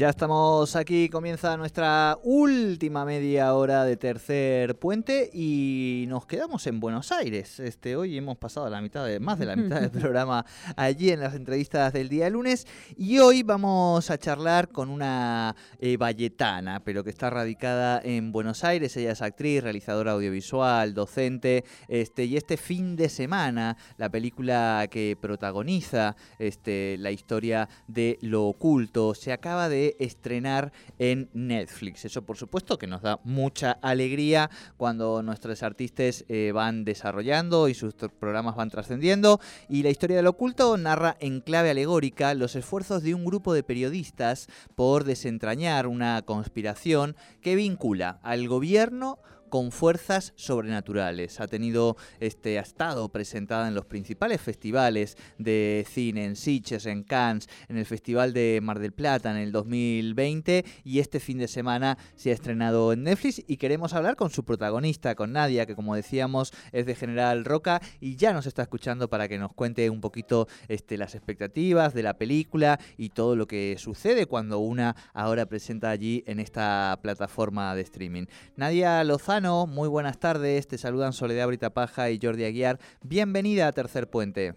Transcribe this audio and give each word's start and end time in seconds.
Ya 0.00 0.08
estamos 0.08 0.76
aquí, 0.76 1.10
comienza 1.10 1.58
nuestra 1.58 2.18
última 2.22 3.04
media 3.04 3.52
hora 3.52 3.84
de 3.84 3.98
tercer 3.98 4.78
puente 4.78 5.28
y 5.30 6.06
nos 6.08 6.24
quedamos 6.24 6.66
en 6.66 6.80
Buenos 6.80 7.12
Aires. 7.12 7.60
Este, 7.60 7.96
hoy 7.96 8.16
hemos 8.16 8.38
pasado 8.38 8.70
la 8.70 8.80
mitad 8.80 9.04
de, 9.04 9.20
más 9.20 9.38
de 9.38 9.44
la 9.44 9.56
mitad 9.56 9.78
del 9.78 9.90
programa 10.00 10.46
allí 10.74 11.10
en 11.10 11.20
las 11.20 11.34
entrevistas 11.34 11.92
del 11.92 12.08
día 12.08 12.30
lunes 12.30 12.66
y 12.96 13.18
hoy 13.18 13.42
vamos 13.42 14.10
a 14.10 14.16
charlar 14.16 14.70
con 14.70 14.88
una 14.88 15.54
eh, 15.78 15.98
valletana, 15.98 16.80
pero 16.82 17.04
que 17.04 17.10
está 17.10 17.28
radicada 17.28 18.00
en 18.02 18.32
Buenos 18.32 18.64
Aires. 18.64 18.96
Ella 18.96 19.12
es 19.12 19.20
actriz, 19.20 19.62
realizadora 19.62 20.12
audiovisual, 20.12 20.94
docente, 20.94 21.62
este, 21.88 22.24
y 22.24 22.38
este 22.38 22.56
fin 22.56 22.96
de 22.96 23.10
semana 23.10 23.76
la 23.98 24.08
película 24.08 24.88
que 24.90 25.18
protagoniza 25.20 26.16
este, 26.38 26.96
la 26.96 27.10
historia 27.10 27.68
de 27.86 28.16
lo 28.22 28.46
oculto 28.46 29.14
se 29.14 29.30
acaba 29.30 29.68
de 29.68 29.89
estrenar 29.98 30.72
en 30.98 31.28
Netflix. 31.32 32.04
Eso 32.04 32.22
por 32.22 32.36
supuesto 32.36 32.78
que 32.78 32.86
nos 32.86 33.02
da 33.02 33.20
mucha 33.24 33.72
alegría 33.72 34.50
cuando 34.76 35.22
nuestros 35.22 35.62
artistas 35.62 36.24
eh, 36.28 36.52
van 36.54 36.84
desarrollando 36.84 37.68
y 37.68 37.74
sus 37.74 37.94
programas 37.94 38.56
van 38.56 38.70
trascendiendo. 38.70 39.40
Y 39.68 39.82
la 39.82 39.90
historia 39.90 40.16
del 40.16 40.26
oculto 40.26 40.76
narra 40.76 41.16
en 41.20 41.40
clave 41.40 41.70
alegórica 41.70 42.34
los 42.34 42.56
esfuerzos 42.56 43.02
de 43.02 43.14
un 43.14 43.24
grupo 43.24 43.54
de 43.54 43.62
periodistas 43.62 44.48
por 44.74 45.04
desentrañar 45.04 45.86
una 45.86 46.22
conspiración 46.22 47.16
que 47.40 47.54
vincula 47.54 48.20
al 48.22 48.48
gobierno 48.48 49.18
con 49.50 49.72
fuerzas 49.72 50.32
sobrenaturales. 50.36 51.40
Ha 51.40 51.48
tenido 51.48 51.96
este 52.20 52.58
ha 52.58 52.62
estado 52.62 53.08
presentada 53.10 53.68
en 53.68 53.74
los 53.74 53.84
principales 53.84 54.40
festivales 54.40 55.16
de 55.38 55.84
cine 55.88 56.24
en 56.24 56.36
Sitges, 56.36 56.86
en 56.86 57.02
Cannes, 57.02 57.48
en 57.68 57.76
el 57.76 57.84
Festival 57.84 58.32
de 58.32 58.60
Mar 58.62 58.78
del 58.78 58.92
Plata 58.92 59.30
en 59.30 59.36
el 59.36 59.52
2020 59.52 60.64
y 60.84 61.00
este 61.00 61.20
fin 61.20 61.38
de 61.38 61.48
semana 61.48 61.98
se 62.14 62.30
ha 62.30 62.34
estrenado 62.34 62.92
en 62.92 63.02
Netflix 63.02 63.42
y 63.46 63.56
queremos 63.56 63.92
hablar 63.92 64.16
con 64.16 64.30
su 64.30 64.44
protagonista, 64.44 65.14
con 65.14 65.32
Nadia, 65.32 65.66
que 65.66 65.74
como 65.74 65.94
decíamos 65.94 66.52
es 66.72 66.86
de 66.86 66.94
General 66.94 67.44
Roca 67.44 67.82
y 68.00 68.16
ya 68.16 68.32
nos 68.32 68.46
está 68.46 68.62
escuchando 68.62 69.10
para 69.10 69.28
que 69.28 69.38
nos 69.38 69.52
cuente 69.52 69.90
un 69.90 70.00
poquito 70.00 70.46
este, 70.68 70.96
las 70.96 71.14
expectativas 71.14 71.92
de 71.92 72.02
la 72.04 72.14
película 72.14 72.78
y 72.96 73.10
todo 73.10 73.34
lo 73.34 73.46
que 73.46 73.76
sucede 73.78 74.26
cuando 74.26 74.60
una 74.60 74.94
ahora 75.12 75.46
presenta 75.46 75.90
allí 75.90 76.22
en 76.26 76.38
esta 76.38 76.98
plataforma 77.02 77.74
de 77.74 77.82
streaming. 77.82 78.26
Nadia 78.56 79.02
Lozano 79.02 79.39
muy 79.40 79.88
buenas 79.88 80.20
tardes. 80.20 80.68
Te 80.68 80.76
saludan 80.76 81.14
Soledad 81.14 81.46
Brita 81.46 81.70
Paja 81.70 82.10
y 82.10 82.18
Jordi 82.20 82.44
Aguiar. 82.44 82.78
Bienvenida 83.02 83.68
a 83.68 83.72
Tercer 83.72 84.06
Puente. 84.08 84.52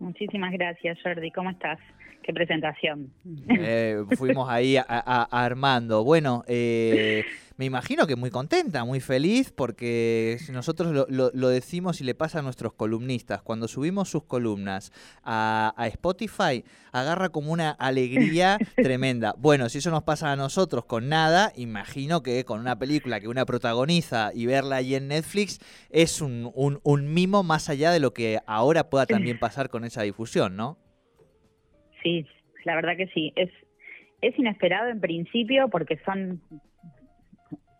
Muchísimas 0.00 0.52
gracias, 0.52 0.98
Jordi. 1.04 1.30
¿Cómo 1.30 1.50
estás? 1.50 1.78
Qué 2.24 2.32
presentación. 2.32 3.12
Eh, 3.48 4.02
fuimos 4.18 4.48
ahí 4.48 4.76
armando. 4.88 6.02
Bueno, 6.02 6.42
eh, 6.48 7.24
me 7.56 7.64
imagino 7.64 8.06
que 8.06 8.16
muy 8.16 8.30
contenta, 8.30 8.84
muy 8.84 9.00
feliz, 9.00 9.50
porque 9.50 10.36
nosotros 10.52 11.06
lo, 11.08 11.48
decimos 11.48 12.00
y 12.00 12.04
le 12.04 12.14
pasa 12.14 12.40
a 12.40 12.42
nuestros 12.42 12.74
columnistas. 12.74 13.40
Cuando 13.42 13.66
subimos 13.66 14.10
sus 14.10 14.24
columnas 14.24 14.92
a, 15.24 15.72
Spotify, 15.88 16.64
agarra 16.92 17.30
como 17.30 17.52
una 17.52 17.70
alegría 17.70 18.58
tremenda. 18.76 19.34
Bueno, 19.38 19.70
si 19.70 19.78
eso 19.78 19.90
nos 19.90 20.02
pasa 20.02 20.32
a 20.32 20.36
nosotros 20.36 20.84
con 20.84 21.08
nada, 21.08 21.52
imagino 21.56 22.22
que 22.22 22.44
con 22.44 22.60
una 22.60 22.78
película 22.78 23.20
que 23.20 23.28
una 23.28 23.46
protagoniza 23.46 24.32
y 24.34 24.44
verla 24.44 24.76
ahí 24.76 24.94
en 24.94 25.08
Netflix 25.08 25.58
es 25.90 26.20
un, 26.20 26.52
un 26.54 27.14
mimo 27.14 27.42
más 27.42 27.70
allá 27.70 27.90
de 27.90 28.00
lo 28.00 28.12
que 28.12 28.38
ahora 28.46 28.90
pueda 28.90 29.06
también 29.06 29.38
pasar 29.38 29.70
con 29.70 29.84
esa 29.84 30.02
difusión, 30.02 30.56
¿no? 30.56 30.76
Sí, 32.02 32.26
la 32.64 32.74
verdad 32.74 32.96
que 32.98 33.06
sí. 33.08 33.32
Es, 33.34 33.50
es 34.20 34.38
inesperado 34.38 34.90
en 34.90 35.00
principio 35.00 35.68
porque 35.70 35.98
son 36.04 36.42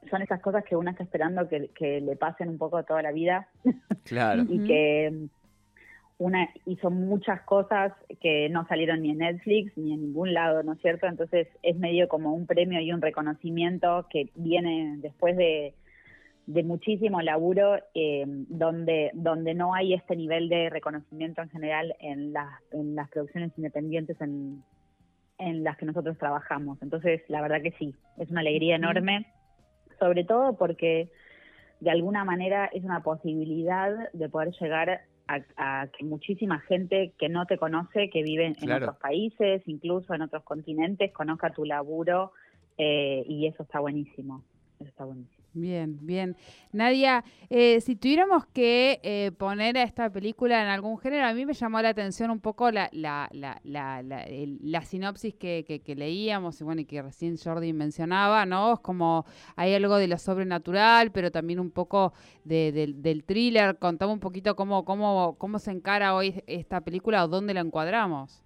son 0.07 0.23
esas 0.23 0.41
cosas 0.41 0.65
que 0.65 0.77
uno 0.77 0.91
está 0.91 1.03
esperando 1.03 1.49
que, 1.49 2.01
le 2.01 2.17
pasen 2.17 2.49
un 2.49 2.59
poco 2.59 2.83
toda 2.85 3.03
la 3.03 3.13
vida. 3.13 3.49
Claro. 4.05 4.45
y 4.49 4.65
que 4.65 5.29
una 6.19 6.49
hizo 6.65 6.91
muchas 6.91 7.43
cosas 7.43 7.93
que 8.21 8.49
no 8.49 8.67
salieron 8.67 9.03
ni 9.03 9.11
en 9.11 9.19
Netflix 9.19 9.77
ni 9.77 9.93
en 9.93 10.01
ningún 10.01 10.33
lado, 10.33 10.63
¿no 10.63 10.73
es 10.73 10.81
cierto? 10.81 11.07
Entonces 11.07 11.49
es 11.63 11.77
medio 11.77 12.09
como 12.09 12.33
un 12.33 12.47
premio 12.47 12.81
y 12.81 12.93
un 12.93 13.03
reconocimiento 13.03 14.07
que 14.11 14.31
viene 14.35 14.97
después 14.99 15.37
de, 15.37 15.75
muchísimo 16.47 17.21
laburo, 17.21 17.77
eh, 17.95 18.25
donde, 18.27 19.11
donde 19.15 19.53
no 19.53 19.75
hay 19.75 19.95
este 19.95 20.17
nivel 20.17 20.49
de 20.49 20.71
reconocimiento 20.71 21.43
en 21.43 21.51
general 21.51 21.95
en 22.01 22.33
las, 22.33 22.49
en 22.71 22.95
las 22.95 23.11
producciones 23.11 23.53
independientes 23.57 24.19
en, 24.21 24.63
en 25.39 25.65
las 25.65 25.77
que 25.77 25.87
nosotros 25.87 26.17
trabajamos. 26.19 26.81
Entonces, 26.83 27.21
la 27.29 27.43
verdad 27.43 27.63
que 27.63 27.73
sí, 27.73 27.95
es 28.17 28.31
una 28.31 28.41
alegría 28.41 28.77
enorme 28.77 29.27
sobre 29.99 30.25
todo 30.25 30.57
porque 30.57 31.11
de 31.81 31.91
alguna 31.91 32.25
manera 32.25 32.67
es 32.73 32.85
una 32.85 33.03
posibilidad 33.03 34.11
de 34.13 34.29
poder 34.29 34.53
llegar 34.61 35.03
a, 35.29 35.89
que 35.89 36.05
muchísima 36.05 36.61
gente 36.61 37.13
que 37.19 37.29
no 37.29 37.47
te 37.47 37.59
conoce, 37.59 38.11
que 38.11 38.23
vive 38.23 38.55
en 38.59 38.73
otros 38.73 38.97
países, 38.97 39.63
incluso 39.67 40.15
en 40.15 40.23
otros 40.23 40.45
continentes, 40.45 41.13
conozca 41.13 41.51
tu 41.51 41.65
laburo 41.65 42.33
eh, 42.79 43.25
y 43.27 43.47
eso 43.47 43.65
está 43.65 43.81
buenísimo. 43.81 44.45
Eso 44.79 44.89
está 44.89 45.05
buenísimo. 45.05 45.36
Bien, 45.57 45.97
bien. 46.03 46.37
Nadia, 46.71 47.25
eh, 47.49 47.81
si 47.81 47.97
tuviéramos 47.97 48.45
que 48.45 49.01
eh, 49.03 49.33
poner 49.39 49.79
a 49.79 49.85
esta 49.85 50.11
película 50.11 50.61
en 50.63 50.69
algún 50.69 50.99
género, 50.99 51.27
a 51.27 51.33
mí 51.33 51.47
me 51.47 51.55
llamó 51.55 51.81
la 51.81 51.89
atención 51.89 52.31
un 52.31 52.41
poco 52.41 52.71
la, 52.71 52.91
la, 52.93 53.31
la, 53.33 54.03
la, 54.03 54.83
sinopsis 54.83 55.35
que, 55.35 55.65
que, 55.83 55.95
leíamos 55.95 56.61
y 56.61 56.65
bueno, 56.65 56.83
y 56.83 56.85
que 56.85 57.01
recién 57.01 57.39
Jordi 57.39 57.73
mencionaba, 57.73 58.45
¿no? 58.45 58.75
Es 58.75 58.81
como 58.81 59.25
hay 59.57 59.73
algo 59.73 59.97
de 59.97 60.09
lo 60.09 60.19
sobrenatural, 60.19 61.11
pero 61.11 61.31
también 61.31 61.59
un 61.59 61.71
poco 61.71 62.13
del 62.45 63.25
thriller. 63.25 63.79
Contame 63.79 64.13
un 64.13 64.21
poquito 64.21 64.57
cómo, 64.57 64.85
cómo, 64.85 65.37
cómo 65.39 65.59
se 65.59 65.71
encara 65.71 66.15
hoy 66.15 66.43
esta 66.47 66.83
película 66.83 67.25
o 67.25 67.29
dónde 67.29 67.55
la 67.55 67.61
encuadramos. 67.61 68.43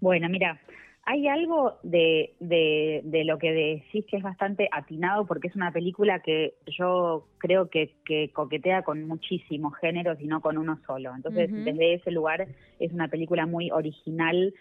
Bueno, 0.00 0.28
mira, 0.28 0.60
hay 1.06 1.28
algo 1.28 1.78
de, 1.82 2.34
de, 2.40 3.24
lo 3.24 3.38
que 3.38 3.52
decís 3.52 4.06
que 4.06 4.16
es 4.16 4.22
bastante 4.22 4.68
atinado 4.72 5.26
porque 5.26 5.48
es 5.48 5.56
una 5.56 5.70
película 5.70 6.20
que 6.20 6.54
yo 6.66 7.26
creo 7.38 7.68
que, 7.68 7.92
coquetea 8.32 8.82
con 8.82 9.06
muchísimos 9.06 9.74
géneros 9.76 10.18
y 10.20 10.26
no 10.26 10.40
con 10.40 10.56
uno 10.56 10.78
solo. 10.86 11.14
Entonces, 11.14 11.52
desde 11.52 11.94
ese 11.94 12.10
lugar 12.10 12.46
es 12.78 12.92
una 12.92 13.08
película 13.08 13.46
muy 13.46 13.70
original 13.70 14.54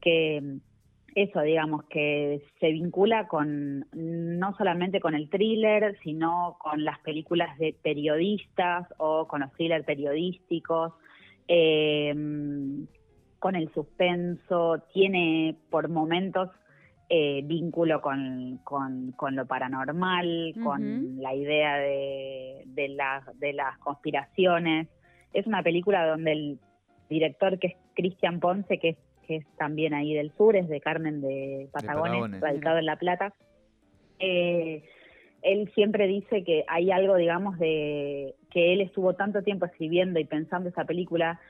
que 0.00 0.58
eso, 1.14 1.40
digamos, 1.42 1.84
que 1.84 2.42
se 2.60 2.70
vincula 2.70 3.26
con 3.26 3.86
no 3.92 4.56
solamente 4.56 5.00
con 5.00 5.14
el 5.14 5.28
thriller, 5.28 5.98
sino 6.02 6.56
con 6.60 6.84
las 6.84 7.00
películas 7.00 7.58
de 7.58 7.74
periodistas 7.82 8.86
o 8.98 9.26
con 9.26 9.40
los 9.40 9.52
thrillers 9.52 9.84
periodísticos. 9.84 10.92
Eh, 11.48 12.14
con 13.42 13.56
el 13.56 13.72
suspenso, 13.74 14.84
tiene 14.94 15.56
por 15.68 15.88
momentos 15.88 16.48
eh, 17.08 17.42
vínculo 17.44 18.00
con, 18.00 18.60
con, 18.62 19.34
lo 19.34 19.46
paranormal, 19.46 20.54
con 20.62 21.20
la 21.20 21.34
idea 21.34 21.76
de, 21.76 22.62
de, 22.66 22.96
de 23.40 23.52
las 23.52 23.78
conspiraciones. 23.78 24.86
Es 25.34 25.44
una 25.48 25.60
película 25.60 26.06
donde 26.06 26.30
el 26.30 26.58
director, 27.10 27.58
que 27.58 27.66
es 27.66 27.76
Cristian 27.94 28.38
Ponce, 28.38 28.78
que 28.78 28.90
es, 28.90 28.96
que 29.26 29.36
es 29.38 29.46
también 29.58 29.92
ahí 29.92 30.14
del 30.14 30.30
sur, 30.36 30.54
es 30.54 30.68
de 30.68 30.80
Carmen 30.80 31.20
de 31.20 31.68
Patagones, 31.72 32.40
radicado 32.40 32.78
en 32.78 32.86
La 32.86 32.96
Plata, 32.96 33.34
eh, 34.20 34.84
él 35.42 35.68
siempre 35.74 36.06
dice 36.06 36.44
que 36.44 36.64
hay 36.68 36.92
algo, 36.92 37.16
digamos, 37.16 37.58
de 37.58 38.36
que 38.52 38.72
él 38.72 38.82
estuvo 38.82 39.14
tanto 39.14 39.42
tiempo 39.42 39.66
escribiendo 39.66 40.20
y 40.20 40.24
pensando 40.24 40.68
esa 40.68 40.84
película 40.84 41.40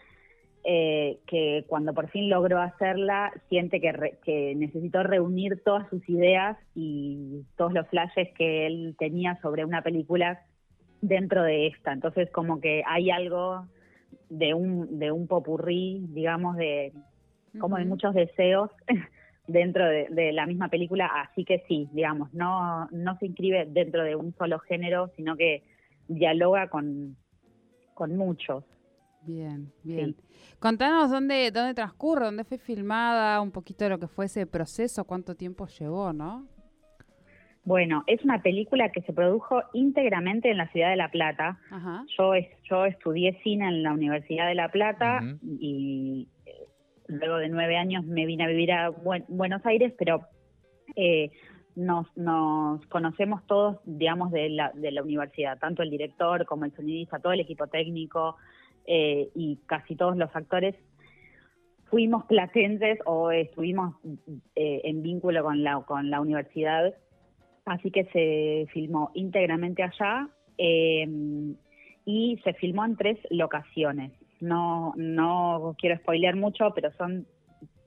eh, 0.64 1.18
que 1.26 1.64
cuando 1.66 1.92
por 1.92 2.08
fin 2.10 2.30
logró 2.30 2.60
hacerla, 2.60 3.32
siente 3.48 3.80
que, 3.80 4.18
que, 4.24 4.54
necesitó 4.54 5.02
reunir 5.02 5.62
todas 5.64 5.88
sus 5.88 6.08
ideas 6.08 6.56
y 6.74 7.42
todos 7.56 7.72
los 7.72 7.88
flashes 7.88 8.28
que 8.34 8.66
él 8.66 8.94
tenía 8.98 9.40
sobre 9.42 9.64
una 9.64 9.82
película 9.82 10.42
dentro 11.00 11.42
de 11.42 11.66
esta. 11.66 11.92
Entonces, 11.92 12.30
como 12.30 12.60
que 12.60 12.82
hay 12.86 13.10
algo 13.10 13.66
de 14.28 14.54
un, 14.54 14.98
de 14.98 15.10
un 15.10 15.26
popurrí, 15.26 16.06
digamos, 16.08 16.56
de 16.56 16.92
como 17.58 17.76
de 17.76 17.84
muchos 17.84 18.14
deseos 18.14 18.70
dentro 19.46 19.86
de, 19.86 20.32
la 20.32 20.46
misma 20.46 20.68
película, 20.68 21.06
así 21.06 21.44
que 21.44 21.64
sí, 21.68 21.88
digamos, 21.92 22.32
no, 22.32 22.88
no 22.90 23.18
se 23.18 23.26
inscribe 23.26 23.66
dentro 23.66 24.04
de 24.04 24.16
un 24.16 24.34
solo 24.36 24.58
género, 24.60 25.10
sino 25.16 25.36
que 25.36 25.62
dialoga 26.08 26.68
con, 26.68 27.16
con 27.94 28.16
muchos. 28.16 28.64
Bien, 29.24 29.72
bien. 29.84 30.16
Contanos 30.58 31.10
dónde, 31.10 31.50
dónde 31.50 31.74
transcurre, 31.74 32.24
dónde 32.24 32.44
fue 32.44 32.58
filmada, 32.58 33.40
un 33.40 33.50
poquito 33.52 33.84
de 33.84 33.90
lo 33.90 33.98
que 33.98 34.08
fue 34.08 34.26
ese 34.26 34.46
proceso, 34.46 35.04
cuánto 35.04 35.34
tiempo 35.34 35.66
llevó, 35.66 36.12
¿no? 36.12 36.46
Bueno, 37.64 38.02
es 38.08 38.22
una 38.24 38.42
película 38.42 38.90
que 38.90 39.02
se 39.02 39.12
produjo 39.12 39.62
íntegramente 39.72 40.50
en 40.50 40.56
la 40.56 40.68
ciudad 40.72 40.90
de 40.90 40.96
La 40.96 41.10
Plata. 41.12 41.60
Ajá. 41.70 42.04
Yo, 42.18 42.34
es- 42.34 42.48
yo 42.68 42.84
estudié 42.86 43.40
cine 43.44 43.68
en 43.68 43.84
la 43.84 43.92
Universidad 43.92 44.48
de 44.48 44.56
La 44.56 44.68
Plata 44.70 45.20
y 45.60 46.28
eh, 46.44 46.52
luego 47.06 47.36
de 47.36 47.48
nueve 47.48 47.76
años 47.76 48.04
me 48.04 48.26
vine 48.26 48.42
a 48.44 48.48
vivir 48.48 48.72
a 48.72 48.88
Buen- 48.90 49.24
Buenos 49.28 49.64
Aires, 49.64 49.94
pero 49.96 50.22
eh, 50.96 51.30
nos, 51.76 52.08
nos 52.16 52.84
conocemos 52.86 53.46
todos, 53.46 53.78
digamos, 53.84 54.32
de 54.32 54.48
la, 54.48 54.72
de 54.74 54.90
la 54.90 55.02
universidad, 55.02 55.56
tanto 55.58 55.82
el 55.84 55.90
director 55.90 56.44
como 56.46 56.64
el 56.64 56.72
sonidista, 56.74 57.20
todo 57.20 57.32
el 57.32 57.40
equipo 57.40 57.68
técnico 57.68 58.36
eh, 58.86 59.30
y 59.34 59.58
casi 59.66 59.96
todos 59.96 60.16
los 60.16 60.34
actores 60.34 60.74
fuimos 61.84 62.24
platenses 62.24 62.98
o 63.04 63.30
estuvimos 63.30 63.94
eh, 64.56 64.80
en 64.84 65.02
vínculo 65.02 65.44
con 65.44 65.62
la, 65.62 65.80
con 65.82 66.10
la 66.10 66.20
universidad, 66.20 66.94
así 67.66 67.90
que 67.90 68.04
se 68.06 68.72
filmó 68.72 69.10
íntegramente 69.14 69.82
allá 69.82 70.28
eh, 70.56 71.06
y 72.06 72.40
se 72.44 72.54
filmó 72.54 72.84
en 72.86 72.96
tres 72.96 73.18
locaciones. 73.30 74.12
No, 74.40 74.94
no 74.96 75.76
quiero 75.78 75.96
spoilear 75.98 76.34
mucho, 76.34 76.72
pero 76.74 76.90
son 76.92 77.26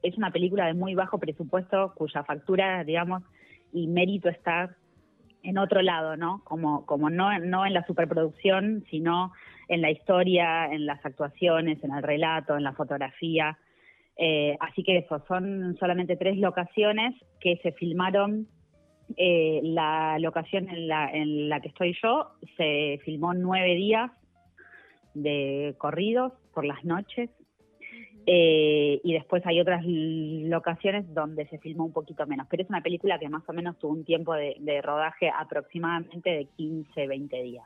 es 0.04 0.16
una 0.18 0.32
película 0.32 0.68
de 0.68 0.76
muy 0.76 0.94
bajo 0.94 1.18
presupuesto 1.18 1.94
cuya 1.96 2.24
factura, 2.24 2.84
digamos, 2.84 3.24
y 3.74 3.88
mérito 3.88 4.30
está 4.30 4.76
en 5.42 5.58
otro 5.58 5.82
lado, 5.82 6.16
¿no? 6.16 6.44
Como, 6.44 6.86
como 6.86 7.10
no, 7.10 7.38
no 7.40 7.66
en 7.66 7.74
la 7.74 7.86
superproducción, 7.86 8.86
sino 8.90 9.32
en 9.68 9.82
la 9.82 9.92
historia, 9.92 10.66
en 10.66 10.86
las 10.86 11.06
actuaciones, 11.06 11.84
en 11.84 11.94
el 11.94 12.04
relato, 12.04 12.56
en 12.56 12.64
la 12.64 12.74
fotografía. 12.74 13.58
Eh, 14.18 14.56
así 14.60 14.84
que 14.84 14.98
eso, 14.98 15.24
son 15.28 15.76
solamente 15.80 16.16
tres 16.16 16.38
locaciones 16.38 17.14
que 17.40 17.58
se 17.58 17.72
filmaron. 17.74 18.48
Eh, 19.18 19.62
la 19.64 20.18
locación 20.20 20.68
en 20.68 20.88
la, 20.88 21.12
en 21.12 21.48
la 21.48 21.60
que 21.60 21.68
estoy 21.68 21.96
yo 22.02 22.32
se 22.58 23.00
filmó 23.06 23.36
nueve 23.36 23.76
días 23.76 24.12
de 25.14 25.76
corridos 25.78 26.34
por 26.54 26.66
las 26.66 26.84
noches. 26.84 27.30
Eh, 28.28 29.02
y 29.04 29.14
después 29.14 29.46
hay 29.46 29.62
otras 29.62 29.84
locaciones 29.86 31.06
donde 31.14 31.46
se 31.48 31.60
filmó 31.60 31.86
un 31.86 31.94
poquito 31.94 32.26
menos, 32.26 32.48
pero 32.50 32.64
es 32.64 32.70
una 32.70 32.82
película 32.82 33.20
que 33.20 33.30
más 33.30 33.48
o 33.48 33.54
menos 33.54 33.78
tuvo 33.78 33.92
un 33.92 34.04
tiempo 34.04 34.34
de, 34.34 34.56
de 34.60 34.82
rodaje 34.82 35.30
aproximadamente 35.30 36.32
de 36.32 36.46
15, 36.58 37.06
20 37.06 37.44
días, 37.44 37.66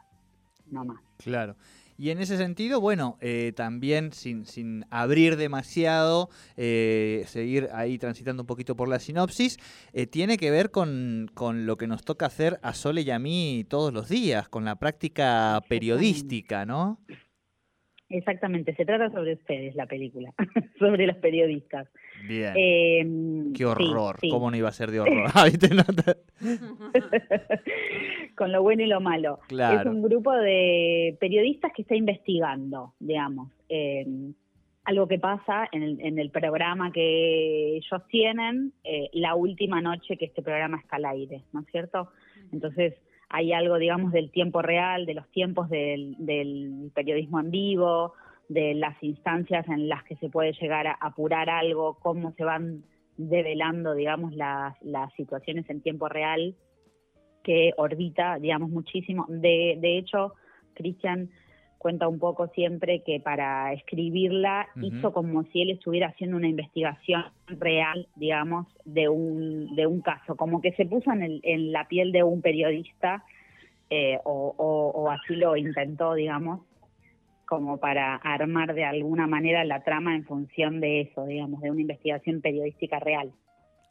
no 0.69 0.83
más. 0.83 1.01
Claro. 1.23 1.55
Y 1.99 2.11
en 2.11 2.19
ese 2.19 2.37
sentido, 2.37 2.79
bueno, 2.79 3.17
eh, 3.19 3.51
también 3.53 4.13
sin, 4.13 4.45
sin 4.45 4.85
abrir 4.89 5.35
demasiado, 5.35 6.29
eh, 6.55 7.25
seguir 7.27 7.67
ahí 7.73 7.97
transitando 7.97 8.43
un 8.43 8.47
poquito 8.47 8.77
por 8.77 8.87
la 8.87 8.99
sinopsis, 8.99 9.57
eh, 9.91 10.07
tiene 10.07 10.37
que 10.37 10.49
ver 10.49 10.71
con, 10.71 11.29
con 11.33 11.65
lo 11.65 11.75
que 11.75 11.87
nos 11.87 12.05
toca 12.05 12.27
hacer 12.27 12.57
a 12.63 12.73
Sole 12.73 13.01
y 13.01 13.11
a 13.11 13.19
mí 13.19 13.65
todos 13.67 13.91
los 13.91 14.07
días, 14.07 14.47
con 14.47 14.63
la 14.63 14.77
práctica 14.77 15.61
periodística, 15.67 16.65
¿no? 16.65 17.01
Exactamente, 18.09 18.73
se 18.75 18.85
trata 18.85 19.11
sobre 19.11 19.33
ustedes 19.33 19.75
la 19.75 19.85
película, 19.85 20.33
sobre 20.79 21.05
los 21.05 21.17
periodistas. 21.17 21.87
Bien. 22.27 22.53
Eh, 22.55 23.05
Qué 23.55 23.65
horror, 23.65 24.17
sí. 24.19 24.29
¿cómo 24.29 24.49
no 24.49 24.57
iba 24.57 24.67
a 24.67 24.71
ser 24.71 24.89
de 24.91 24.99
horror? 24.99 25.29
Ah, 25.35 25.47
con 28.35 28.51
lo 28.51 28.63
bueno 28.63 28.83
y 28.83 28.87
lo 28.87 28.99
malo. 28.99 29.39
Claro. 29.47 29.81
Es 29.81 29.95
un 29.95 30.01
grupo 30.01 30.33
de 30.33 31.17
periodistas 31.19 31.71
que 31.75 31.83
está 31.83 31.95
investigando, 31.95 32.93
digamos, 32.99 33.51
eh, 33.69 34.05
algo 34.85 35.07
que 35.07 35.19
pasa 35.19 35.67
en 35.71 35.83
el, 35.83 36.01
en 36.01 36.17
el 36.17 36.31
programa 36.31 36.91
que 36.91 37.77
ellos 37.77 38.01
tienen 38.09 38.73
eh, 38.83 39.09
la 39.13 39.35
última 39.35 39.81
noche 39.81 40.17
que 40.17 40.25
este 40.25 40.41
programa 40.41 40.77
está 40.77 40.95
al 40.95 41.05
aire, 41.05 41.43
¿no 41.53 41.59
es 41.61 41.67
cierto? 41.67 42.11
Entonces 42.51 42.95
hay 43.29 43.53
algo, 43.53 43.77
digamos, 43.77 44.11
del 44.11 44.31
tiempo 44.31 44.61
real, 44.61 45.05
de 45.05 45.13
los 45.13 45.29
tiempos 45.29 45.69
del, 45.69 46.15
del 46.17 46.91
periodismo 46.93 47.39
en 47.39 47.51
vivo, 47.51 48.13
de 48.49 48.73
las 48.73 49.01
instancias 49.03 49.67
en 49.69 49.87
las 49.87 50.03
que 50.03 50.15
se 50.15 50.29
puede 50.29 50.53
llegar 50.53 50.87
a 50.87 50.97
apurar 50.99 51.49
algo, 51.49 51.99
cómo 51.99 52.33
se 52.33 52.43
van 52.43 52.83
develando, 53.17 53.93
digamos, 53.93 54.33
las, 54.33 54.75
las 54.81 55.13
situaciones 55.13 55.69
en 55.69 55.81
tiempo 55.81 56.09
real 56.09 56.55
que 57.43 57.73
orbita, 57.77 58.39
digamos, 58.39 58.69
muchísimo. 58.69 59.25
De, 59.29 59.77
de 59.79 59.97
hecho, 59.97 60.33
Cristian 60.73 61.29
cuenta 61.79 62.07
un 62.07 62.19
poco 62.19 62.47
siempre 62.49 63.01
que 63.03 63.19
para 63.19 63.73
escribirla 63.73 64.67
hizo 64.81 65.11
como 65.13 65.43
si 65.45 65.61
él 65.63 65.71
estuviera 65.71 66.09
haciendo 66.09 66.37
una 66.37 66.47
investigación 66.49 67.23
real, 67.47 68.07
digamos, 68.15 68.67
de 68.85 69.09
un, 69.09 69.75
de 69.75 69.87
un 69.87 70.01
caso, 70.01 70.35
como 70.35 70.61
que 70.61 70.73
se 70.73 70.85
puso 70.85 71.11
en, 71.11 71.23
el- 71.23 71.39
en 71.43 71.71
la 71.71 71.87
piel 71.87 72.11
de 72.11 72.21
un 72.21 72.41
periodista, 72.41 73.23
eh, 73.89 74.19
o, 74.25 74.53
o- 74.57 74.91
o 75.01 75.09
así 75.09 75.35
lo 75.35 75.55
intentó, 75.55 76.13
digamos, 76.13 76.61
como 77.45 77.77
para 77.79 78.15
armar 78.17 78.75
de 78.75 78.83
alguna 78.83 79.25
manera 79.25 79.63
la 79.63 79.81
trama 79.83 80.13
en 80.15 80.25
función 80.25 80.79
de 80.81 81.01
eso, 81.01 81.25
digamos, 81.25 81.61
de 81.61 81.71
una 81.71 81.81
investigación 81.81 82.41
periodística 82.41 82.99
real. 82.99 83.31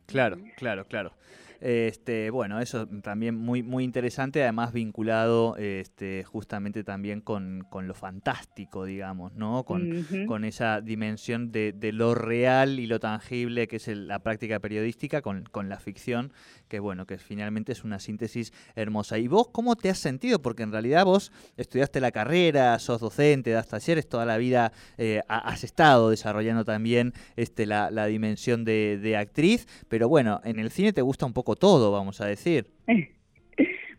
Claro, 0.07 0.37
claro, 0.57 0.85
claro. 0.87 1.13
Este, 1.61 2.31
bueno, 2.31 2.61
eso 2.61 2.87
también 3.03 3.35
muy, 3.35 3.63
muy 3.63 3.85
interesante, 3.85 4.43
además 4.43 4.73
vinculado 4.73 5.57
este, 5.57 6.25
justamente 6.25 6.85
también 6.85 7.21
con, 7.21 7.65
con 7.69 7.89
lo 7.89 7.95
fantástico, 7.95 8.85
digamos, 8.85 9.33
¿no? 9.35 9.65
Con, 9.65 9.91
con 10.27 10.45
esa 10.45 10.81
dimensión 10.81 11.51
de, 11.51 11.73
de 11.73 11.93
lo 11.93 12.15
real 12.15 12.79
y 12.79 12.87
lo 12.87 13.01
tangible 13.01 13.67
que 13.69 13.77
es 13.77 13.89
el- 13.89 14.07
la 14.09 14.21
práctica 14.21 14.61
periodística 14.61 15.21
con, 15.23 15.45
con 15.51 15.69
la 15.69 15.79
ficción, 15.81 16.33
que 16.69 16.79
bueno, 16.81 17.07
que 17.07 17.19
finalmente 17.19 17.73
es 17.73 17.85
una 17.85 17.99
síntesis 17.99 18.53
hermosa. 18.77 19.19
¿Y 19.19 19.27
vos 19.29 19.49
cómo 19.51 19.75
te 19.77 19.91
has 19.91 19.99
sentido? 19.99 20.41
Porque 20.41 20.63
en 20.63 20.73
realidad 20.73 21.05
vos 21.05 21.33
estudiaste 21.57 22.01
la 22.01 22.13
carrera, 22.13 22.79
sos 22.79 23.01
docente, 23.01 23.51
das 23.51 23.69
talleres, 23.69 24.09
toda 24.09 24.25
la 24.27 24.37
vida 24.37 24.73
eh, 24.97 25.23
ha- 25.29 25.39
has 25.51 25.65
estado 25.65 26.11
desarrollando 26.11 26.65
también 26.65 27.13
este, 27.37 27.67
la, 27.67 27.91
la 27.91 28.07
dimensión 28.07 28.65
de, 28.65 28.99
de 29.03 29.17
actriz, 29.17 29.67
pero 29.89 30.09
bueno, 30.09 30.41
en 30.45 30.59
el 30.59 30.71
cine 30.71 30.93
te 30.93 31.03
gusta 31.03 31.27
un 31.27 31.33
poco 31.33 31.48
todo, 31.57 31.91
vamos 31.93 32.21
a 32.21 32.27
decir. 32.27 32.67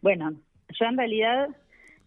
Bueno, 0.01 0.31
yo 0.69 0.85
en 0.85 0.97
realidad, 0.97 1.49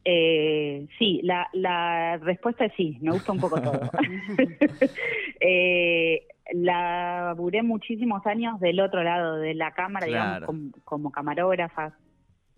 eh, 0.06 0.86
sí, 0.98 1.20
la, 1.22 1.46
la 1.52 2.16
respuesta 2.16 2.64
es 2.64 2.72
sí, 2.74 2.96
me 3.02 3.10
gusta 3.12 3.32
un 3.32 3.38
poco 3.40 3.60
todo. 3.60 3.80
eh, 5.40 6.26
laburé 6.54 7.62
muchísimos 7.62 8.26
años 8.26 8.58
del 8.60 8.80
otro 8.80 9.02
lado 9.02 9.36
de 9.36 9.52
la 9.52 9.72
cámara, 9.72 10.06
Claro. 10.06 10.46
digamos, 10.46 10.46
como, 10.46 10.70
como 10.84 11.12
camarógrafa, 11.12 11.94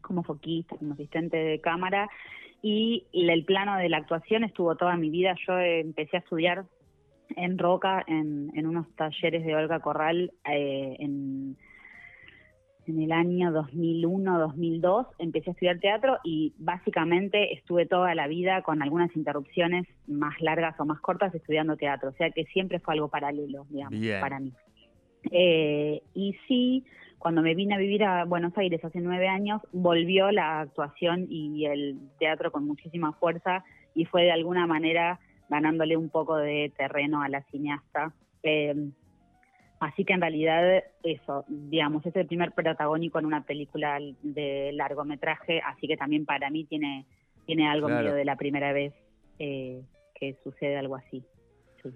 como 0.01 0.23
foquista, 0.23 0.77
como 0.77 0.95
asistente 0.95 1.37
de 1.37 1.61
cámara, 1.61 2.09
y 2.63 3.05
el 3.13 3.45
plano 3.45 3.77
de 3.77 3.89
la 3.89 3.97
actuación 3.99 4.45
estuvo 4.45 4.77
toda 4.77 4.97
mi 4.97 5.11
vida. 5.11 5.35
Yo 5.47 5.59
empecé 5.59 6.19
a 6.19 6.21
estudiar 6.21 6.65
en 7.37 7.59
Roca, 7.59 8.05
en, 8.07 8.53
en 8.55 8.67
unos 8.67 8.87
talleres 8.95 9.45
de 9.45 9.55
Olga 9.57 9.81
Corral, 9.81 10.33
eh, 10.49 10.97
en 11.01 11.57
en 12.87 13.01
el 13.01 13.13
año 13.13 13.51
2001-2002 13.53 15.07
empecé 15.19 15.51
a 15.51 15.53
estudiar 15.53 15.79
teatro 15.79 16.19
y 16.25 16.53
básicamente 16.59 17.55
estuve 17.55 17.87
toda 17.87 18.15
la 18.15 18.27
vida 18.27 18.63
con 18.63 18.83
algunas 18.83 19.15
interrupciones 19.17 19.87
más 20.07 20.41
largas 20.41 20.79
o 20.79 20.85
más 20.85 21.01
cortas 21.01 21.35
estudiando 21.35 21.77
teatro, 21.77 22.11
o 22.11 22.13
sea 22.13 22.31
que 22.31 22.45
siempre 22.47 22.81
fue 22.81 22.95
algo 22.95 23.09
paralelo, 23.09 23.67
digamos, 23.71 23.99
Bien. 24.01 24.21
para 24.21 24.41
mí. 24.41 24.53
Eh, 25.31 26.03
y 26.15 26.37
sí, 26.47 26.85
cuando 27.19 27.43
me 27.43 27.55
vine 27.55 27.75
a 27.75 27.79
vivir 27.79 28.05
a 28.05 28.25
Buenos 28.25 28.57
Aires 28.59 28.85
hace 28.85 29.01
nueve 29.01 29.29
años, 29.29 29.63
volvió 29.73 30.31
la 30.31 30.61
actuación 30.61 31.27
y 31.31 31.65
el 31.67 31.99
teatro 32.19 32.53
con 32.53 32.67
muchísima 32.67 33.13
fuerza 33.15 33.65
y 33.95 34.05
fue 34.05 34.25
de 34.25 34.33
alguna 34.33 34.67
manera 34.67 35.21
ganándole 35.49 35.97
un 35.97 36.11
poco 36.11 36.37
de 36.37 36.73
terreno 36.77 37.23
a 37.23 37.29
la 37.29 37.43
cineasta. 37.45 38.13
Eh, 38.43 38.75
Así 39.81 40.05
que 40.05 40.13
en 40.15 40.21
realidad 40.21 40.83
eso, 41.03 41.45
digamos, 41.49 42.07
es 42.07 42.15
el 42.17 42.27
primer 42.27 42.53
protagónico 42.53 43.19
en 43.19 43.27
una 43.27 43.45
película 43.45 43.99
de 44.23 44.71
largometraje, 44.73 45.61
así 45.61 45.87
que 45.89 45.97
también 45.97 46.25
para 46.25 46.49
mí 46.51 46.65
tiene, 46.65 47.07
tiene 47.45 47.69
algo 47.69 47.89
Claro. 47.89 48.03
medio 48.03 48.15
de 48.15 48.25
la 48.25 48.37
primera 48.37 48.73
vez 48.73 48.95
eh, 49.39 49.83
que 50.15 50.37
sucede 50.45 50.77
algo 50.79 50.97
así. 50.97 51.23
Sí. 51.83 51.91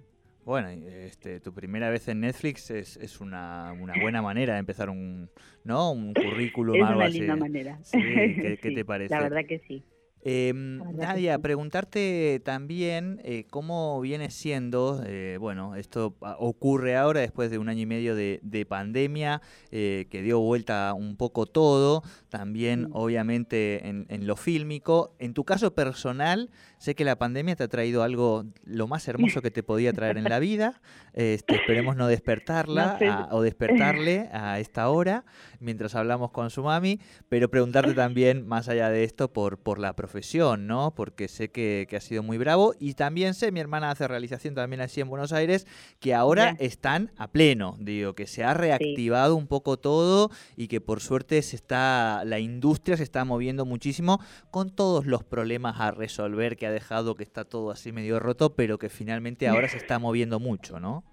Bueno, 0.44 0.68
este, 0.68 1.40
tu 1.40 1.52
primera 1.54 1.88
vez 1.88 2.08
en 2.08 2.20
Netflix 2.20 2.70
es, 2.70 2.96
es 2.96 3.20
una, 3.20 3.72
una 3.80 3.94
buena 4.00 4.20
manera 4.22 4.54
de 4.54 4.60
empezar 4.60 4.90
un, 4.90 5.30
¿no? 5.64 5.92
un 5.92 6.14
currículum, 6.14 6.74
Es 6.76 6.82
algo 6.84 6.96
una 7.00 7.06
así. 7.06 7.18
linda 7.20 7.36
manera. 7.36 7.78
Sí, 7.82 7.98
¿qué- 8.02 8.58
qué 8.62 8.68
Sí, 8.70 8.74
te 8.74 8.84
parece? 8.84 9.14
La 9.14 9.20
verdad 9.20 9.44
que 9.46 9.60
sí. 9.60 9.82
Eh, 10.22 10.52
que 10.52 10.96
Nadia, 10.96 11.36
sí. 11.36 11.42
preguntarte 11.42 12.40
también 12.44 13.20
eh, 13.24 13.44
cómo 13.50 14.00
viene 14.00 14.30
siendo, 14.30 15.02
eh, 15.06 15.36
bueno, 15.38 15.76
esto 15.76 16.16
ocurre 16.38 16.96
ahora 16.96 17.20
después 17.20 17.50
de 17.50 17.58
un 17.58 17.68
año 17.68 17.82
y 17.82 17.86
medio 17.86 18.14
de, 18.14 18.40
de 18.42 18.66
pandemia 18.66 19.40
eh, 19.70 20.06
que 20.10 20.20
dio 20.22 20.40
vuelta 20.40 20.92
un 20.94 21.16
poco 21.16 21.46
todo, 21.46 22.02
también 22.30 22.88
obviamente 22.92 23.88
en, 23.88 24.06
en 24.08 24.26
lo 24.26 24.36
fílmico. 24.36 25.14
En 25.18 25.34
tu 25.34 25.44
caso 25.44 25.74
personal, 25.74 26.50
sé 26.78 26.94
que 26.94 27.04
la 27.04 27.16
pandemia 27.16 27.54
te 27.56 27.64
ha 27.64 27.68
traído 27.68 28.02
algo 28.02 28.44
lo 28.64 28.88
más 28.88 29.06
hermoso 29.08 29.40
que 29.40 29.50
te 29.50 29.62
podía 29.62 29.92
traer 29.92 30.18
en 30.18 30.24
la 30.24 30.38
vida. 30.40 30.80
Este, 31.14 31.54
esperemos 31.56 31.96
no 31.96 32.06
despertarla 32.08 32.92
No 32.92 32.98
sé. 32.98 33.06
a- 33.08 33.28
o 33.32 33.42
despertarle 33.42 34.28
a 34.32 34.58
esta 34.60 34.88
hora 34.88 35.24
mientras 35.60 35.94
hablamos 35.94 36.30
con 36.32 36.50
su 36.50 36.62
mami, 36.62 37.00
pero 37.28 37.48
preguntarte 37.50 37.94
también, 37.94 38.46
más 38.46 38.68
allá 38.68 38.90
de 38.90 39.04
esto, 39.04 39.32
por, 39.32 39.58
por 39.58 39.78
la 39.78 39.94
profesión, 39.94 40.07
¿no? 40.66 40.94
Porque 40.94 41.28
sé 41.28 41.50
que, 41.50 41.86
que 41.88 41.96
ha 41.96 42.00
sido 42.00 42.22
muy 42.22 42.38
bravo 42.38 42.74
y 42.78 42.94
también 42.94 43.34
sé, 43.34 43.52
mi 43.52 43.60
hermana 43.60 43.90
hace 43.90 44.08
realización 44.08 44.54
también 44.54 44.80
así 44.80 45.00
en 45.00 45.08
Buenos 45.08 45.32
Aires, 45.32 45.66
que 46.00 46.14
ahora 46.14 46.56
están 46.58 47.10
a 47.16 47.30
pleno, 47.30 47.76
digo, 47.78 48.14
que 48.14 48.26
se 48.26 48.44
ha 48.44 48.54
reactivado 48.54 49.36
un 49.36 49.46
poco 49.46 49.78
todo 49.78 50.30
y 50.56 50.68
que 50.68 50.80
por 50.80 51.00
suerte 51.00 51.42
se 51.42 51.56
está, 51.56 52.22
la 52.24 52.38
industria 52.38 52.96
se 52.96 53.02
está 53.02 53.24
moviendo 53.24 53.64
muchísimo 53.64 54.20
con 54.50 54.74
todos 54.74 55.06
los 55.06 55.24
problemas 55.24 55.80
a 55.80 55.90
resolver 55.90 56.56
que 56.56 56.66
ha 56.66 56.72
dejado 56.72 57.14
que 57.14 57.22
está 57.22 57.44
todo 57.44 57.70
así 57.70 57.92
medio 57.92 58.18
roto, 58.18 58.54
pero 58.54 58.78
que 58.78 58.88
finalmente 58.88 59.48
ahora 59.48 59.68
se 59.68 59.76
está 59.76 59.98
moviendo 59.98 60.40
mucho, 60.40 60.80
¿no? 60.80 61.04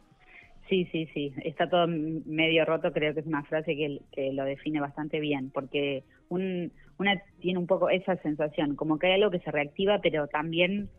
Sí, 0.69 0.87
sí, 0.91 1.07
sí, 1.13 1.31
está 1.43 1.69
todo 1.69 1.87
medio 1.87 2.65
roto, 2.65 2.91
creo 2.91 3.13
que 3.13 3.19
es 3.19 3.27
una 3.27 3.43
frase 3.43 3.75
que, 3.75 4.01
que 4.11 4.33
lo 4.33 4.45
define 4.45 4.79
bastante 4.79 5.19
bien, 5.19 5.51
porque 5.51 6.03
un, 6.29 6.71
una 6.97 7.21
tiene 7.39 7.59
un 7.59 7.67
poco 7.67 7.89
esa 7.89 8.15
sensación, 8.17 8.75
como 8.75 8.97
que 8.97 9.07
hay 9.07 9.13
algo 9.13 9.31
que 9.31 9.39
se 9.39 9.51
reactiva, 9.51 9.99
pero 10.01 10.27
también 10.27 10.89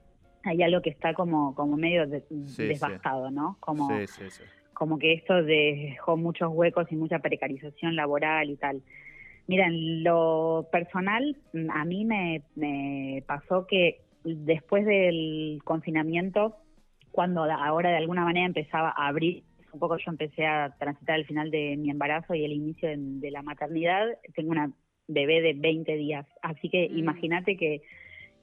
hay 0.42 0.62
algo 0.62 0.80
que 0.82 0.90
está 0.90 1.14
como, 1.14 1.54
como 1.54 1.76
medio 1.76 2.06
de- 2.06 2.22
sí. 2.46 2.66
devastado, 2.68 3.30
¿no? 3.30 3.56
Como, 3.60 3.88
Sí, 4.06 4.22
como 4.74 4.98
que 4.98 5.14
esto 5.14 5.42
dejó 5.42 6.16
muchos 6.16 6.50
huecos 6.52 6.86
y 6.90 6.96
mucha 6.96 7.18
precarización 7.20 7.96
laboral 7.96 8.50
y 8.50 8.56
tal. 8.56 8.82
Mira, 9.46 9.66
en 9.66 10.04
lo 10.04 10.68
personal, 10.70 11.36
a 11.72 11.84
mí 11.84 12.04
me, 12.04 12.42
me 12.56 13.22
pasó 13.26 13.66
que 13.66 14.02
después 14.24 14.84
del 14.84 15.60
confinamiento, 15.64 16.56
cuando 17.10 17.44
ahora 17.44 17.90
de 17.90 17.96
alguna 17.96 18.24
manera 18.24 18.44
empezaba 18.44 18.90
a 18.90 19.06
abrir, 19.08 19.44
un 19.72 19.78
poco 19.80 19.96
yo 19.98 20.10
empecé 20.10 20.46
a 20.46 20.74
transitar 20.78 21.18
el 21.18 21.26
final 21.26 21.50
de 21.50 21.76
mi 21.76 21.90
embarazo 21.90 22.34
y 22.34 22.44
el 22.44 22.52
inicio 22.52 22.88
de, 22.88 22.96
de 22.98 23.30
la 23.30 23.42
maternidad, 23.42 24.06
tengo 24.34 24.50
una 24.50 24.70
bebé 25.08 25.40
de 25.42 25.54
20 25.54 25.96
días, 25.96 26.26
así 26.42 26.68
que 26.68 26.88
Mm. 26.90 26.98
imagínate 26.98 27.56
que 27.56 27.82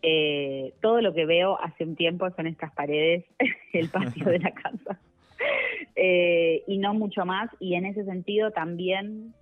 eh, 0.01 0.73
todo 0.81 0.99
lo 1.01 1.13
que 1.13 1.25
veo 1.25 1.57
hace 1.61 1.83
un 1.85 1.95
tiempo 1.95 2.29
son 2.31 2.47
estas 2.47 2.73
paredes, 2.73 3.25
el 3.73 3.89
patio 3.89 4.25
de 4.25 4.39
la 4.39 4.51
casa. 4.63 4.99
Eh, 5.95 6.63
y 6.67 6.77
no 6.77 6.93
mucho 6.93 7.25
más. 7.25 7.49
Y 7.59 7.75
en 7.75 7.85
ese 7.85 8.03
sentido 8.05 8.51
también 8.51 9.33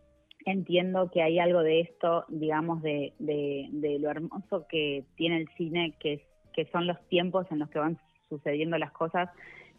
entiendo 0.45 1.09
que 1.11 1.21
hay 1.21 1.39
algo 1.39 1.61
de 1.61 1.81
esto, 1.81 2.25
digamos, 2.29 2.81
de, 2.81 3.13
de, 3.19 3.67
de 3.71 3.99
lo 3.99 4.09
hermoso 4.09 4.65
que 4.67 5.03
tiene 5.15 5.37
el 5.37 5.47
cine, 5.57 5.93
que, 5.99 6.13
es- 6.13 6.27
que 6.53 6.65
son 6.65 6.87
los 6.87 6.99
tiempos 7.07 7.47
en 7.51 7.59
los 7.59 7.69
que 7.69 7.79
van 7.79 7.97
sucediendo 8.29 8.77
las 8.77 8.91
cosas, 8.91 9.29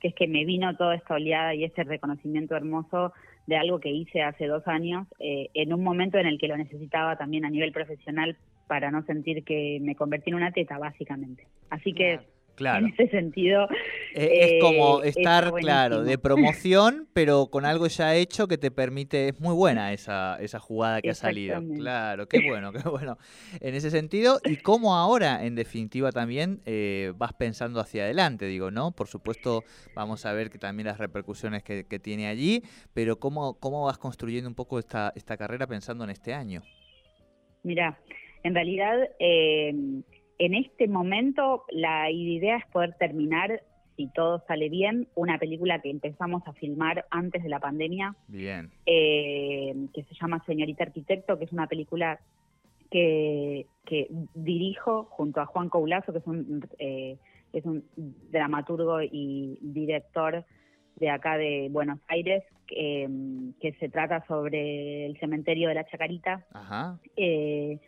que 0.00 0.08
es 0.08 0.14
que 0.14 0.26
me 0.26 0.44
vino 0.44 0.76
toda 0.76 0.94
esta 0.94 1.14
oleada 1.14 1.54
y 1.54 1.64
este 1.64 1.84
reconocimiento 1.84 2.56
hermoso 2.56 3.12
de 3.46 3.56
algo 3.56 3.80
que 3.80 3.90
hice 3.90 4.22
hace 4.22 4.46
dos 4.46 4.66
años, 4.66 5.06
eh, 5.18 5.48
en 5.54 5.72
un 5.72 5.82
momento 5.82 6.18
en 6.18 6.26
el 6.26 6.38
que 6.38 6.48
lo 6.48 6.56
necesitaba 6.56 7.16
también 7.16 7.44
a 7.44 7.50
nivel 7.50 7.72
profesional 7.72 8.36
para 8.68 8.90
no 8.90 9.02
sentir 9.04 9.44
que 9.44 9.78
me 9.80 9.96
convertí 9.96 10.30
en 10.30 10.36
una 10.36 10.52
teta, 10.52 10.78
básicamente. 10.78 11.46
Así 11.70 11.92
que. 11.92 12.20
En 12.58 12.86
ese 12.86 13.08
sentido, 13.08 13.68
Eh, 14.14 14.56
es 14.58 14.62
como 14.62 15.02
eh, 15.02 15.08
estar, 15.08 15.44
está 15.44 15.56
claro, 15.56 16.02
de 16.02 16.18
promoción, 16.18 17.08
pero 17.12 17.46
con 17.46 17.64
algo 17.64 17.86
ya 17.86 18.14
hecho 18.14 18.46
que 18.46 18.58
te 18.58 18.70
permite. 18.70 19.28
Es 19.28 19.40
muy 19.40 19.54
buena 19.54 19.92
esa, 19.92 20.36
esa 20.40 20.58
jugada 20.58 21.00
que 21.00 21.10
ha 21.10 21.14
salido. 21.14 21.62
Claro, 21.76 22.28
qué 22.28 22.40
bueno, 22.46 22.72
qué 22.72 22.86
bueno. 22.88 23.16
En 23.60 23.74
ese 23.74 23.90
sentido, 23.90 24.38
y 24.44 24.56
cómo 24.56 24.94
ahora, 24.94 25.44
en 25.44 25.54
definitiva, 25.54 26.12
también 26.12 26.60
eh, 26.66 27.12
vas 27.16 27.32
pensando 27.32 27.80
hacia 27.80 28.04
adelante, 28.04 28.46
digo, 28.46 28.70
¿no? 28.70 28.92
Por 28.92 29.08
supuesto, 29.08 29.64
vamos 29.94 30.26
a 30.26 30.32
ver 30.32 30.50
que 30.50 30.58
también 30.58 30.86
las 30.86 30.98
repercusiones 30.98 31.62
que, 31.62 31.84
que 31.84 31.98
tiene 31.98 32.26
allí, 32.26 32.62
pero 32.92 33.18
cómo, 33.18 33.54
cómo 33.58 33.84
vas 33.84 33.98
construyendo 33.98 34.48
un 34.48 34.54
poco 34.54 34.78
esta, 34.78 35.12
esta 35.16 35.36
carrera 35.36 35.66
pensando 35.66 36.04
en 36.04 36.10
este 36.10 36.34
año. 36.34 36.62
Mira, 37.62 37.98
en 38.42 38.54
realidad, 38.54 38.98
eh, 39.20 39.72
en 40.44 40.54
este 40.54 40.88
momento 40.88 41.64
la 41.70 42.10
idea 42.10 42.56
es 42.56 42.66
poder 42.66 42.94
terminar, 42.98 43.62
si 43.96 44.08
todo 44.08 44.42
sale 44.48 44.68
bien, 44.68 45.06
una 45.14 45.38
película 45.38 45.80
que 45.80 45.90
empezamos 45.90 46.42
a 46.46 46.52
filmar 46.52 47.06
antes 47.10 47.44
de 47.44 47.48
la 47.48 47.60
pandemia, 47.60 48.16
Bien. 48.26 48.70
eh, 48.86 49.72
que 49.94 50.02
se 50.02 50.14
llama 50.20 50.42
Señorita 50.44 50.82
Arquitecto, 50.82 51.38
que 51.38 51.44
es 51.44 51.52
una 51.52 51.68
película 51.68 52.18
que, 52.90 53.66
que 53.86 54.08
dirijo 54.34 55.04
junto 55.04 55.40
a 55.40 55.46
Juan 55.46 55.68
Coulazo, 55.68 56.12
que 56.12 56.18
es 56.18 56.26
un, 56.26 56.66
eh, 56.78 57.18
es 57.52 57.64
un 57.64 57.84
dramaturgo 58.30 59.00
y 59.00 59.58
director 59.60 60.44
de 60.96 61.08
acá 61.08 61.38
de 61.38 61.68
Buenos 61.70 62.00
Aires, 62.08 62.42
que, 62.66 63.08
que 63.60 63.72
se 63.74 63.88
trata 63.88 64.24
sobre 64.26 65.06
el 65.06 65.16
cementerio 65.18 65.68
de 65.68 65.74
la 65.74 65.86
Chacarita. 65.86 66.44
Ajá. 66.52 66.98
Eh, 67.16 67.78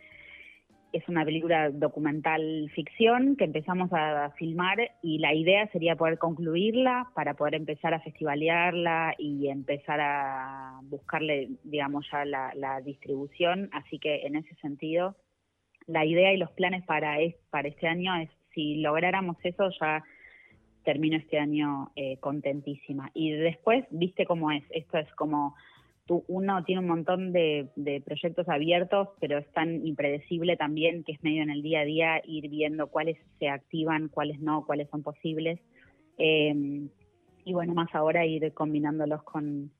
es 0.95 1.07
una 1.09 1.25
película 1.25 1.71
documental 1.71 2.71
ficción 2.73 3.35
que 3.35 3.43
empezamos 3.43 3.91
a 3.91 4.31
filmar 4.37 4.77
y 5.03 5.17
la 5.17 5.33
idea 5.33 5.67
sería 5.73 5.97
poder 5.97 6.17
concluirla 6.17 7.11
para 7.13 7.33
poder 7.33 7.55
empezar 7.55 7.93
a 7.93 7.99
festivalearla 7.99 9.13
y 9.17 9.49
empezar 9.49 9.99
a 9.99 10.79
buscarle, 10.83 11.49
digamos, 11.65 12.07
ya 12.09 12.23
la, 12.23 12.81
distribución. 12.81 13.69
Así 13.73 13.99
que 13.99 14.25
en 14.25 14.37
ese 14.37 14.55
sentido, 14.55 15.17
la 15.85 16.05
idea 16.05 16.31
y 16.31 16.37
los 16.37 16.51
planes 16.51 16.85
para, 16.85 17.19
es, 17.19 17.35
para 17.49 17.67
este 17.67 17.87
año 17.87 18.15
es, 18.15 18.29
si 18.53 18.75
lográramos 18.75 19.35
eso, 19.43 19.69
ya 19.81 20.01
termino 20.85 21.17
este 21.17 21.39
año 21.39 21.91
eh, 21.97 22.17
contentísima. 22.21 23.11
Y 23.13 23.31
después, 23.31 23.83
viste 23.89 24.25
cómo 24.25 24.49
es, 24.51 24.63
esto 24.69 24.97
es 24.97 25.11
como 25.15 25.55
uno 26.07 26.63
tiene 26.63 26.81
un 26.81 26.87
montón 26.87 27.33
de, 27.33 27.69
de, 27.75 28.01
proyectos 28.01 28.47
abiertos, 28.47 29.09
pero 29.19 29.37
es 29.39 29.51
tan 29.53 29.85
impredecible 29.85 30.55
también 30.55 31.03
que 31.03 31.13
es 31.13 31.23
medio 31.23 31.41
en 31.41 31.49
el 31.49 31.61
día 31.61 31.79
a 31.81 31.85
día 31.85 32.21
ir 32.25 32.49
viendo 32.49 32.87
cuáles 32.87 33.17
se 33.39 33.49
activan, 33.49 34.09
cuáles 34.09 34.39
no, 34.39 34.65
cuáles 34.65 34.89
son 34.89 35.01
posibles. 35.01 35.59
Eh, 36.17 36.87
y 37.43 37.53
bueno, 37.53 37.73
más 37.73 37.93
ahora 37.93 38.25
ir 38.25 38.53
combinándolos 38.53 39.23
con, 39.23 39.71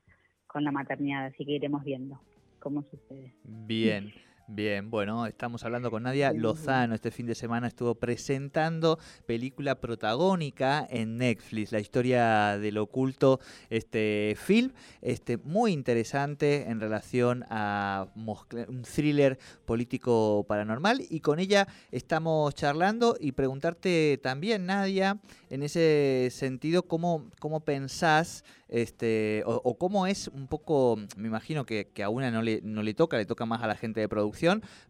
con 0.47 0.63
la 0.63 0.71
maternidad, 0.71 1.25
así 1.25 1.45
que 1.45 1.53
iremos 1.53 1.83
viendo 1.83 2.19
cómo 2.59 2.83
sucede. 2.83 3.33
Bien. 3.43 4.11
Bien, 4.47 4.91
bueno, 4.91 5.25
estamos 5.25 5.63
hablando 5.63 5.89
con 5.89 6.03
Nadia 6.03 6.31
Lozano. 6.31 6.93
Este 6.93 7.09
fin 7.09 7.25
de 7.25 7.33
semana 7.33 7.65
estuvo 7.65 7.95
presentando 7.95 8.99
película 9.25 9.81
protagónica 9.81 10.85
en 10.87 11.17
Netflix, 11.17 11.71
la 11.71 11.79
historia 11.79 12.59
del 12.59 12.77
oculto, 12.77 13.39
este 13.71 14.37
film, 14.39 14.71
este 15.01 15.37
muy 15.37 15.71
interesante 15.71 16.69
en 16.69 16.79
relación 16.79 17.43
a 17.49 18.05
un 18.15 18.83
thriller 18.83 19.39
político 19.65 20.45
paranormal. 20.47 21.01
Y 21.09 21.21
con 21.21 21.39
ella 21.39 21.67
estamos 21.91 22.53
charlando 22.53 23.17
y 23.19 23.31
preguntarte 23.31 24.19
también, 24.21 24.67
Nadia, 24.67 25.17
en 25.49 25.63
ese 25.63 26.29
sentido, 26.29 26.83
cómo, 26.83 27.31
cómo 27.39 27.61
pensás 27.61 28.43
este, 28.67 29.43
o, 29.45 29.61
o, 29.63 29.77
cómo 29.77 30.07
es 30.07 30.27
un 30.27 30.47
poco, 30.47 30.97
me 31.17 31.27
imagino 31.27 31.65
que, 31.65 31.89
que, 31.93 32.03
a 32.03 32.09
una 32.09 32.31
no 32.31 32.41
le, 32.41 32.61
no 32.63 32.81
le 32.81 32.93
toca, 32.93 33.15
le 33.17 33.25
toca 33.25 33.45
más 33.45 33.61
a 33.61 33.67
la 33.67 33.75
gente 33.75 33.99
de 33.99 34.09
producción, 34.09 34.34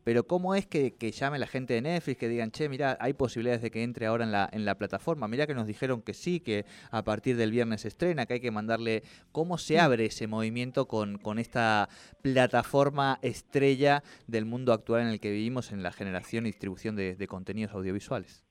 pero 0.03 0.25
cómo 0.25 0.55
es 0.55 0.65
que, 0.65 0.95
que, 0.95 1.11
llame 1.11 1.39
la 1.39 1.47
gente 1.47 1.73
de 1.73 1.81
Netflix, 1.81 2.17
que 2.17 2.29
digan, 2.29 2.51
che, 2.51 2.69
mira, 2.69 2.97
hay 2.99 3.13
posibilidades 3.13 3.61
de 3.61 3.71
que 3.71 3.83
entre 3.83 4.05
ahora 4.05 4.23
en 4.23 4.31
la, 4.31 4.49
en 4.51 4.65
la 4.65 4.75
plataforma, 4.75 5.27
mira 5.27 5.47
que 5.47 5.53
nos 5.53 5.67
dijeron 5.67 6.01
que 6.01 6.13
sí, 6.13 6.39
que 6.39 6.65
a 6.91 7.03
partir 7.03 7.37
del 7.37 7.51
viernes 7.51 7.81
se 7.81 7.89
estrena, 7.89 8.25
que 8.25 8.35
hay 8.35 8.39
que 8.39 8.51
mandarle, 8.51 9.03
cómo 9.31 9.57
se 9.57 9.79
abre 9.79 10.05
ese 10.05 10.27
movimiento 10.27 10.87
con, 10.87 11.17
con 11.17 11.39
esta 11.39 11.89
plataforma 12.21 13.19
estrella 13.21 14.03
del 14.27 14.45
mundo 14.45 14.73
actual 14.73 15.01
en 15.01 15.07
el 15.07 15.19
que 15.19 15.31
vivimos 15.31 15.71
en 15.71 15.83
la 15.83 15.91
generación 15.91 16.45
y 16.45 16.49
distribución 16.49 16.95
de, 16.95 17.15
de 17.15 17.27
contenidos 17.27 17.73
audiovisuales. 17.73 18.43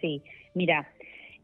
Sí, 0.00 0.22
mira, 0.54 0.88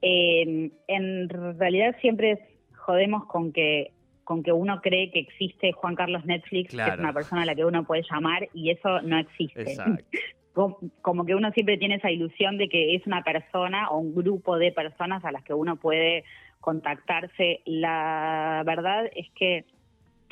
eh, 0.03 0.71
en 0.89 1.29
realidad 1.29 1.97
siempre 2.01 2.39
jodemos 2.75 3.27
con 3.27 3.53
que 3.53 3.93
con 4.27 4.43
que 4.43 4.51
uno 4.51 4.81
cree 4.83 5.13
que 5.13 5.21
existe 5.21 5.71
Juan 5.71 5.95
Carlos 5.95 6.25
Netflix, 6.25 6.71
claro. 6.71 6.91
que 6.91 6.95
es 6.97 7.01
una 7.01 7.13
persona 7.13 7.43
a 7.43 7.47
la 7.47 7.55
que 7.55 7.65
uno 7.65 7.85
puede 7.85 8.03
llamar, 8.11 8.49
y 8.53 8.71
eso 8.71 9.01
no 9.03 9.19
existe. 9.19 9.63
Exacto. 9.63 10.05
Como, 11.03 11.27
que 11.27 11.35
uno 11.35 11.53
siempre 11.53 11.77
tiene 11.77 11.97
esa 11.97 12.11
ilusión 12.11 12.57
de 12.57 12.69
que 12.69 12.95
es 12.95 13.07
una 13.07 13.23
persona 13.23 13.91
o 13.91 13.99
un 13.99 14.15
grupo 14.15 14.57
de 14.57 14.73
personas 14.73 15.23
a 15.25 15.31
las 15.31 15.45
que 15.45 15.53
uno 15.53 15.77
puede 15.77 16.25
contactarse. 16.61 17.61
La 17.67 18.63
verdad 18.65 19.05
es 19.15 19.31
que 19.33 19.67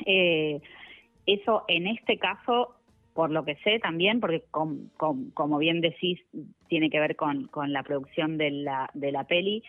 eh, 0.05 0.59
eso 1.27 1.63
en 1.67 1.85
este 1.85 2.17
caso 2.17 2.75
por 3.13 3.29
lo 3.29 3.45
que 3.45 3.55
sé 3.63 3.79
también, 3.79 4.19
porque 4.19 4.43
como 4.51 5.57
bien 5.57 5.79
decís, 5.79 6.19
tiene 6.67 6.89
que 6.89 6.99
ver 6.99 7.15
con, 7.15 7.47
con 7.47 7.71
la 7.71 7.83
producción 7.83 8.37
de 8.37 8.51
la, 8.51 8.89
de 8.93 9.13
la 9.13 9.23
peli, 9.23 9.63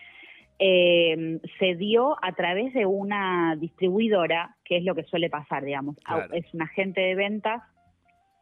eh, 0.59 1.39
se 1.59 1.75
dio 1.75 2.17
a 2.23 2.33
través 2.33 2.73
de 2.73 2.85
una 2.85 3.55
distribuidora, 3.57 4.55
que 4.63 4.77
es 4.77 4.83
lo 4.83 4.95
que 4.95 5.03
suele 5.03 5.29
pasar, 5.29 5.63
digamos. 5.63 5.97
Es 6.33 6.51
un 6.53 6.61
agente 6.61 7.01
de 7.01 7.15
ventas 7.15 7.61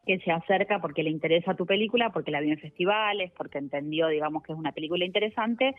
que 0.06 0.18
se 0.20 0.30
acerca 0.30 0.80
porque 0.80 1.02
le 1.02 1.10
interesa 1.10 1.54
tu 1.54 1.66
película, 1.66 2.10
porque 2.10 2.30
la 2.30 2.40
vio 2.40 2.52
en 2.52 2.60
festivales, 2.60 3.32
porque 3.36 3.58
entendió, 3.58 4.06
digamos, 4.08 4.42
que 4.44 4.52
es 4.52 4.58
una 4.58 4.72
película 4.72 5.04
interesante, 5.04 5.74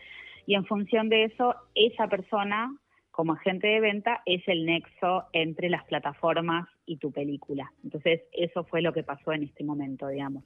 y 0.46 0.54
en 0.54 0.66
función 0.66 1.08
de 1.08 1.24
eso, 1.24 1.54
esa 1.74 2.08
persona, 2.08 2.76
como 3.10 3.32
agente 3.32 3.66
de 3.66 3.80
venta, 3.80 4.22
es 4.26 4.46
el 4.46 4.66
nexo 4.66 5.24
entre 5.32 5.70
las 5.70 5.84
plataformas 5.84 6.68
y 6.84 6.98
tu 6.98 7.10
película. 7.10 7.72
Entonces, 7.82 8.22
eso 8.32 8.64
fue 8.64 8.82
lo 8.82 8.92
que 8.92 9.02
pasó 9.02 9.32
en 9.32 9.44
este 9.44 9.64
momento, 9.64 10.06
digamos. 10.08 10.44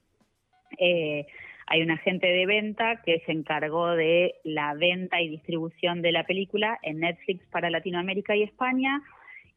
Eh, 0.77 1.25
hay 1.67 1.81
un 1.81 1.91
agente 1.91 2.27
de 2.27 2.45
venta 2.45 3.01
que 3.05 3.21
se 3.25 3.31
encargó 3.31 3.91
de 3.91 4.35
la 4.43 4.73
venta 4.73 5.21
y 5.21 5.29
distribución 5.29 6.01
de 6.01 6.11
la 6.11 6.25
película 6.25 6.77
en 6.83 6.99
Netflix 6.99 7.45
para 7.47 7.69
Latinoamérica 7.69 8.35
y 8.35 8.43
España 8.43 9.01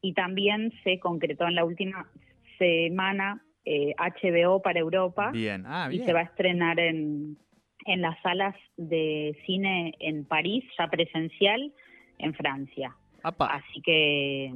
y 0.01 0.13
también 0.13 0.71
se 0.83 0.99
concretó 0.99 1.47
en 1.47 1.55
la 1.55 1.65
última 1.65 2.09
semana 2.57 3.43
HBO 3.65 4.57
eh, 4.57 4.61
para 4.63 4.79
Europa 4.79 5.31
ah, 5.65 5.89
y 5.91 5.99
se 5.99 6.13
va 6.13 6.21
a 6.21 6.23
estrenar 6.23 6.79
en, 6.79 7.37
en 7.85 8.01
las 8.01 8.19
salas 8.21 8.55
de 8.77 9.37
cine 9.45 9.93
en 9.99 10.25
París, 10.25 10.63
ya 10.77 10.87
presencial, 10.87 11.73
en 12.19 12.33
Francia. 12.33 12.95
Así 13.23 13.81
que 13.81 14.53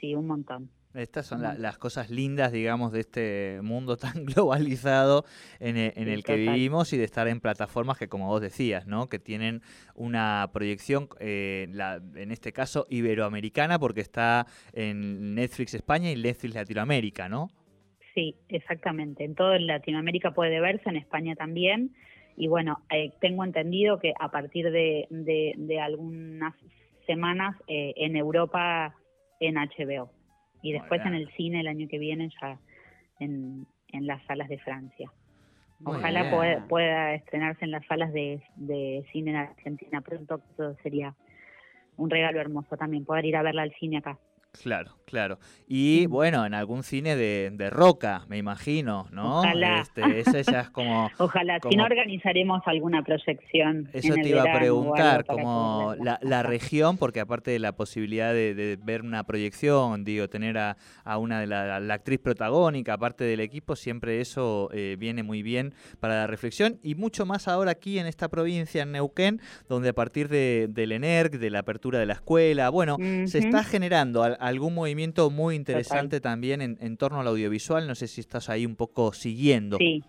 sí, 0.00 0.14
un 0.14 0.26
montón. 0.26 0.70
Estas 0.94 1.26
son 1.26 1.42
las 1.42 1.76
cosas 1.76 2.08
lindas, 2.10 2.50
digamos, 2.50 2.92
de 2.92 3.00
este 3.00 3.60
mundo 3.62 3.96
tan 3.96 4.24
globalizado 4.24 5.24
en 5.60 5.76
e, 5.76 5.92
el, 5.94 6.24
que 6.24 6.36
vivimos 6.36 6.92
y 6.92 6.96
de 6.96 7.04
estar 7.04 7.28
en 7.28 7.40
plataformas 7.40 7.98
que, 7.98 8.08
como 8.08 8.26
vos 8.26 8.40
decías, 8.40 8.86
¿no? 8.86 9.08
Que 9.08 9.18
tienen 9.18 9.60
una 9.94 10.48
proyección, 10.52 11.08
eh, 11.20 11.68
en 12.14 12.32
este 12.32 12.52
caso, 12.52 12.86
iberoamericana, 12.88 13.78
porque 13.78 14.00
está 14.00 14.46
en 14.72 15.34
Netflix 15.34 15.74
España 15.74 16.10
y 16.10 16.16
Netflix 16.16 16.54
Latinoamérica, 16.54 17.28
¿no? 17.28 17.48
Sí, 18.14 18.34
exactamente. 18.48 19.24
En 19.24 19.34
todo 19.34 19.56
Latinoamérica 19.58 20.32
puede 20.32 20.58
verse, 20.60 20.88
en 20.88 20.96
España 20.96 21.36
también. 21.36 21.94
Y 22.36 22.48
bueno, 22.48 22.80
eh, 22.90 23.12
tengo 23.20 23.44
entendido 23.44 23.98
que 23.98 24.14
a 24.18 24.30
partir 24.30 24.70
de, 24.70 25.06
algunas 25.82 26.54
semanas 27.06 27.56
eh, 27.66 27.92
en 27.96 28.16
Europa 28.16 28.94
en 29.40 29.56
HBO 29.56 30.17
y 30.62 30.72
después 30.72 31.00
en 31.04 31.14
el 31.14 31.28
cine 31.32 31.60
el 31.60 31.68
año 31.68 31.88
que 31.88 31.98
viene 31.98 32.30
ya 32.40 32.58
en, 33.20 33.66
en 33.88 34.06
las 34.06 34.22
salas 34.24 34.48
de 34.48 34.58
Francia. 34.58 35.10
Ojalá 35.84 36.64
pueda, 36.68 37.14
estrenarse 37.14 37.64
en 37.64 37.70
las 37.70 37.86
salas 37.86 38.12
de, 38.12 38.42
de 38.56 39.04
cine 39.12 39.30
en 39.30 39.36
Argentina 39.36 40.00
pronto, 40.00 40.40
eso 40.52 40.74
sería 40.82 41.14
un 41.96 42.10
regalo 42.10 42.40
hermoso 42.40 42.76
también, 42.76 43.04
poder 43.04 43.24
ir 43.24 43.36
a 43.36 43.42
verla 43.42 43.62
al 43.62 43.72
cine 43.74 43.98
acá. 43.98 44.18
Claro, 44.52 44.96
claro. 45.04 45.38
Y 45.68 46.06
bueno, 46.06 46.44
en 46.46 46.54
algún 46.54 46.82
cine 46.82 47.16
de, 47.16 47.50
de 47.52 47.70
roca, 47.70 48.24
me 48.28 48.38
imagino, 48.38 49.06
¿no? 49.12 49.40
Ojalá. 49.40 49.82
Este, 49.82 50.20
ese 50.20 50.42
ya 50.42 50.60
es 50.62 50.70
como... 50.70 51.10
Ojalá, 51.18 51.58
si 51.68 51.76
no 51.76 51.84
organizaremos 51.84 52.62
alguna 52.66 53.02
proyección. 53.02 53.88
Eso 53.92 54.14
te 54.14 54.28
iba 54.30 54.42
a 54.42 54.58
preguntar, 54.58 55.26
como 55.26 55.94
la, 56.00 56.18
la, 56.22 56.42
región, 56.42 56.96
porque 56.96 57.20
aparte 57.20 57.50
de 57.50 57.58
la 57.58 57.72
posibilidad 57.72 58.32
de, 58.32 58.78
ver 58.82 59.02
una 59.02 59.24
proyección, 59.24 60.02
digo, 60.04 60.28
tener 60.28 60.56
a, 60.58 60.76
a 61.04 61.18
una 61.18 61.40
de 61.40 61.46
la, 61.46 61.78
la, 61.78 61.94
actriz 61.94 62.18
protagónica, 62.18 62.94
aparte 62.94 63.24
del 63.24 63.40
equipo, 63.40 63.76
siempre 63.76 64.20
eso 64.20 64.70
eh, 64.72 64.96
viene 64.98 65.22
muy 65.22 65.42
bien 65.42 65.74
para 66.00 66.14
la 66.14 66.26
reflexión. 66.26 66.78
Y 66.82 66.94
mucho 66.94 67.26
más 67.26 67.48
ahora 67.48 67.72
aquí 67.72 67.98
en 67.98 68.06
esta 68.06 68.28
provincia, 68.28 68.82
en 68.82 68.92
Neuquén, 68.92 69.40
donde 69.68 69.90
a 69.90 69.94
partir 69.94 70.28
de, 70.28 70.68
del 70.70 70.92
ENERC, 70.92 71.34
de 71.34 71.50
la 71.50 71.60
apertura 71.60 71.98
de 71.98 72.06
la 72.06 72.14
escuela, 72.14 72.70
bueno, 72.70 72.96
se 73.26 73.38
está 73.38 73.62
generando 73.62 74.22
algún 74.48 74.74
movimiento 74.74 75.30
muy 75.30 75.54
interesante 75.54 76.20
también 76.20 76.60
en, 76.60 76.96
torno 76.96 77.20
al 77.20 77.28
audiovisual. 77.28 77.86
No 77.86 77.94
sé 77.94 78.08
si 78.08 78.20
estás 78.20 78.48
ahí 78.48 78.66
un 78.66 78.76
poco 78.76 79.12
siguiendo. 79.12 79.78
Sí. 79.78 80.02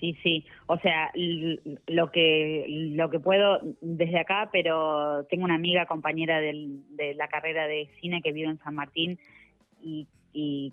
Sí, 0.00 0.14
sí. 0.22 0.44
O 0.66 0.78
sea, 0.78 1.10
lo 1.14 2.10
que 2.10 2.66
lo 2.68 3.08
que 3.08 3.18
puedo 3.18 3.60
desde 3.80 4.20
acá, 4.20 4.50
pero 4.52 5.24
tengo 5.30 5.44
una 5.44 5.54
amiga 5.54 5.86
compañera 5.86 6.38
de 6.38 7.14
la 7.16 7.28
carrera 7.28 7.66
de 7.66 7.88
cine 8.00 8.20
que 8.20 8.32
vive 8.32 8.48
en 8.48 8.58
San 8.58 8.74
Martín 8.74 9.18
y, 9.82 10.06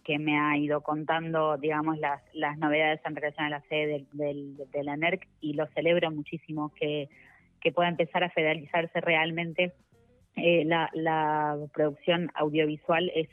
que 0.03 0.19
me 0.19 0.37
ha 0.37 0.57
ido 0.57 0.81
contando, 0.81 1.55
digamos, 1.55 1.97
las, 1.97 2.21
las 2.33 2.57
novedades 2.57 2.99
en 3.05 3.15
relación 3.15 3.45
a 3.45 3.49
la 3.49 3.61
sede 3.69 4.05
del, 4.11 4.57
de 4.57 4.83
la 4.83 4.97
NERC 4.97 5.25
y 5.39 5.53
lo 5.53 5.67
celebro 5.67 6.11
muchísimo 6.11 6.73
que, 6.77 7.07
que 7.61 7.71
pueda 7.71 7.87
empezar 7.87 8.25
a 8.25 8.29
federalizarse 8.29 8.99
realmente 8.99 9.73
eh, 10.35 10.63
la, 10.65 10.89
la, 10.93 11.57
producción 11.73 12.31
audiovisual 12.35 13.11
es 13.15 13.29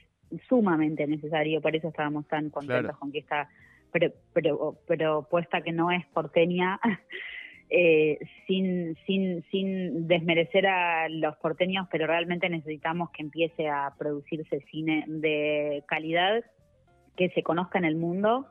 sumamente 0.48 1.06
necesario, 1.06 1.60
por 1.60 1.74
eso 1.74 1.88
estábamos 1.88 2.26
tan 2.28 2.50
contentos 2.50 2.96
con 2.98 3.10
que 3.10 3.18
esta 3.18 3.48
propuesta 3.90 5.62
que 5.62 5.72
no 5.72 5.90
es 5.90 6.06
porteña, 6.06 6.78
eh, 7.70 8.18
sin, 8.46 8.96
sin, 9.06 9.44
sin 9.50 10.06
desmerecer 10.06 10.66
a 10.66 11.08
los 11.08 11.36
porteños, 11.36 11.88
pero 11.90 12.06
realmente 12.06 12.48
necesitamos 12.48 13.10
que 13.10 13.22
empiece 13.22 13.68
a 13.68 13.94
producirse 13.98 14.60
cine 14.70 15.04
de 15.06 15.82
calidad, 15.86 16.44
que 17.16 17.30
se 17.30 17.42
conozca 17.42 17.78
en 17.78 17.84
el 17.84 17.96
mundo, 17.96 18.46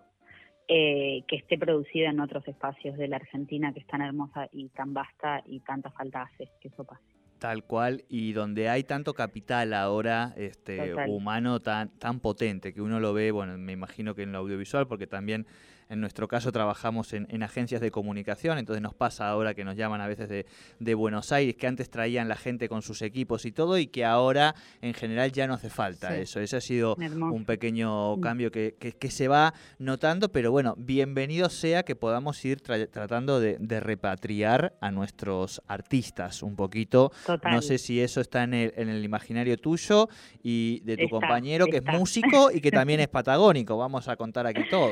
eh, 0.67 1.23
que 1.27 1.37
esté 1.37 1.57
producida 1.57 2.09
en 2.09 2.19
otros 2.19 2.47
espacios 2.47 2.97
de 2.97 3.07
la 3.07 3.15
Argentina 3.15 3.73
que 3.73 3.79
es 3.79 3.87
tan 3.87 4.01
hermosa 4.01 4.47
y 4.51 4.69
tan 4.69 4.93
vasta 4.93 5.41
y 5.47 5.61
tanta 5.61 5.89
falta 5.91 6.21
hace 6.21 6.49
que 6.61 6.67
eso 6.67 6.83
pase. 6.83 7.18
Tal 7.39 7.63
cual, 7.63 8.03
y 8.09 8.33
donde 8.33 8.67
hay 8.67 8.83
tanto 8.83 9.13
capital 9.13 9.73
ahora 9.73 10.33
este, 10.35 10.93
humano 11.07 11.61
tan, 11.61 11.89
tan 11.97 12.19
potente, 12.19 12.73
que 12.73 12.81
uno 12.81 12.99
lo 12.99 13.13
ve, 13.13 13.31
bueno, 13.31 13.57
me 13.57 13.71
imagino 13.71 14.13
que 14.13 14.23
en 14.23 14.33
lo 14.33 14.39
audiovisual, 14.39 14.87
porque 14.87 15.07
también 15.07 15.47
en 15.89 16.01
nuestro 16.01 16.27
caso 16.27 16.51
trabajamos 16.51 17.13
en, 17.13 17.43
agencias 17.43 17.81
de 17.81 17.89
comunicación, 17.89 18.59
entonces 18.59 18.81
nos 18.81 18.93
pasa 18.93 19.27
ahora 19.27 19.55
que 19.55 19.63
nos 19.63 19.75
llaman 19.75 20.01
a 20.01 20.07
veces 20.07 20.29
de, 20.29 20.93
Buenos 20.93 21.31
Aires, 21.31 21.55
que 21.55 21.65
antes 21.65 21.89
traían 21.89 22.27
la 22.27 22.35
gente 22.35 22.67
con 22.67 22.81
sus 22.81 23.01
equipos 23.01 23.45
y 23.45 23.51
todo, 23.51 23.77
y 23.77 23.87
que 23.87 24.05
ahora 24.05 24.53
en 24.81 24.93
general 24.93 25.31
ya 25.31 25.47
no 25.47 25.53
hace 25.53 25.69
falta 25.69 26.15
eso. 26.17 26.39
Ese 26.39 26.57
ha 26.57 26.61
sido 26.61 26.95
un 26.95 27.45
pequeño 27.45 28.17
mm. 28.17 28.21
cambio 28.21 28.51
que, 28.51 28.75
que, 28.77 29.11
se 29.11 29.27
va 29.27 29.53
notando, 29.79 30.31
pero 30.31 30.51
bueno, 30.51 30.75
bienvenido 30.77 31.49
sea 31.49 31.83
que 31.83 31.95
podamos 31.95 32.43
ir 32.45 32.61
tratando 32.61 33.39
de, 33.39 33.79
repatriar 33.79 34.73
a 34.81 34.91
nuestros 34.91 35.61
artistas 35.67 36.43
un 36.43 36.55
poquito. 36.55 37.11
No 37.43 37.61
sé 37.61 37.77
si 37.77 38.01
eso 38.01 38.21
está 38.21 38.43
en 38.43 38.53
el, 38.53 38.73
en 38.75 38.89
el 38.89 39.03
imaginario 39.03 39.57
tuyo 39.57 40.09
y 40.43 40.81
de 40.81 40.97
tu 40.97 41.09
compañero, 41.09 41.65
que 41.65 41.77
es 41.77 41.85
músico 41.85 42.51
y 42.51 42.61
que 42.61 42.71
también 42.71 42.99
es 42.99 43.07
patagónico. 43.07 43.77
Vamos 43.77 44.07
a 44.07 44.15
contar 44.17 44.45
aquí 44.45 44.61
todo. 44.69 44.91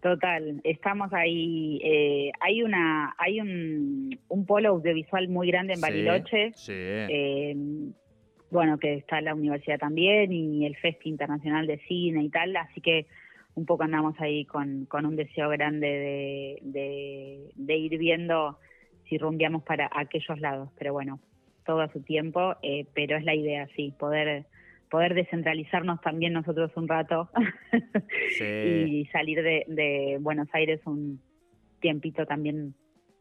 Total, 0.00 0.60
estamos 0.62 1.12
ahí. 1.12 1.80
Eh, 1.82 2.30
hay 2.40 2.62
una, 2.62 3.14
hay 3.18 3.40
un, 3.40 4.18
un, 4.28 4.46
polo 4.46 4.68
audiovisual 4.70 5.28
muy 5.28 5.48
grande 5.48 5.74
en 5.74 5.80
Bariloche. 5.80 6.52
Eh, 6.68 7.56
bueno, 8.50 8.78
que 8.78 8.94
está 8.94 9.20
la 9.20 9.34
universidad 9.34 9.78
también 9.78 10.32
y 10.32 10.64
el 10.66 10.76
Festi 10.76 11.08
Internacional 11.08 11.66
de 11.66 11.78
Cine 11.88 12.22
y 12.22 12.30
tal, 12.30 12.56
así 12.56 12.80
que 12.80 13.06
un 13.54 13.66
poco 13.66 13.82
andamos 13.82 14.14
ahí 14.20 14.44
con, 14.44 14.86
con 14.86 15.04
un 15.04 15.16
deseo 15.16 15.48
grande 15.48 16.60
de, 16.62 17.50
de, 17.56 17.76
ir 17.76 17.98
viendo 17.98 18.58
si 19.08 19.18
rumbiamos 19.18 19.64
para 19.64 19.90
aquellos 19.92 20.38
lados. 20.38 20.70
Pero 20.78 20.92
bueno, 20.92 21.18
todo 21.66 21.80
a 21.80 21.92
su 21.92 22.00
tiempo, 22.02 22.54
eh, 22.62 22.86
pero 22.94 23.16
es 23.16 23.24
la 23.24 23.34
idea, 23.34 23.68
sí, 23.74 23.92
poder 23.98 24.46
poder 24.90 25.14
descentralizarnos 25.14 26.00
también 26.00 26.32
nosotros 26.32 26.70
un 26.76 26.88
rato 26.88 27.30
y 28.40 29.06
salir 29.12 29.42
de, 29.42 29.64
de 29.68 30.18
Buenos 30.20 30.48
Aires 30.52 30.80
un 30.84 31.20
tiempito 31.80 32.26
también 32.26 32.74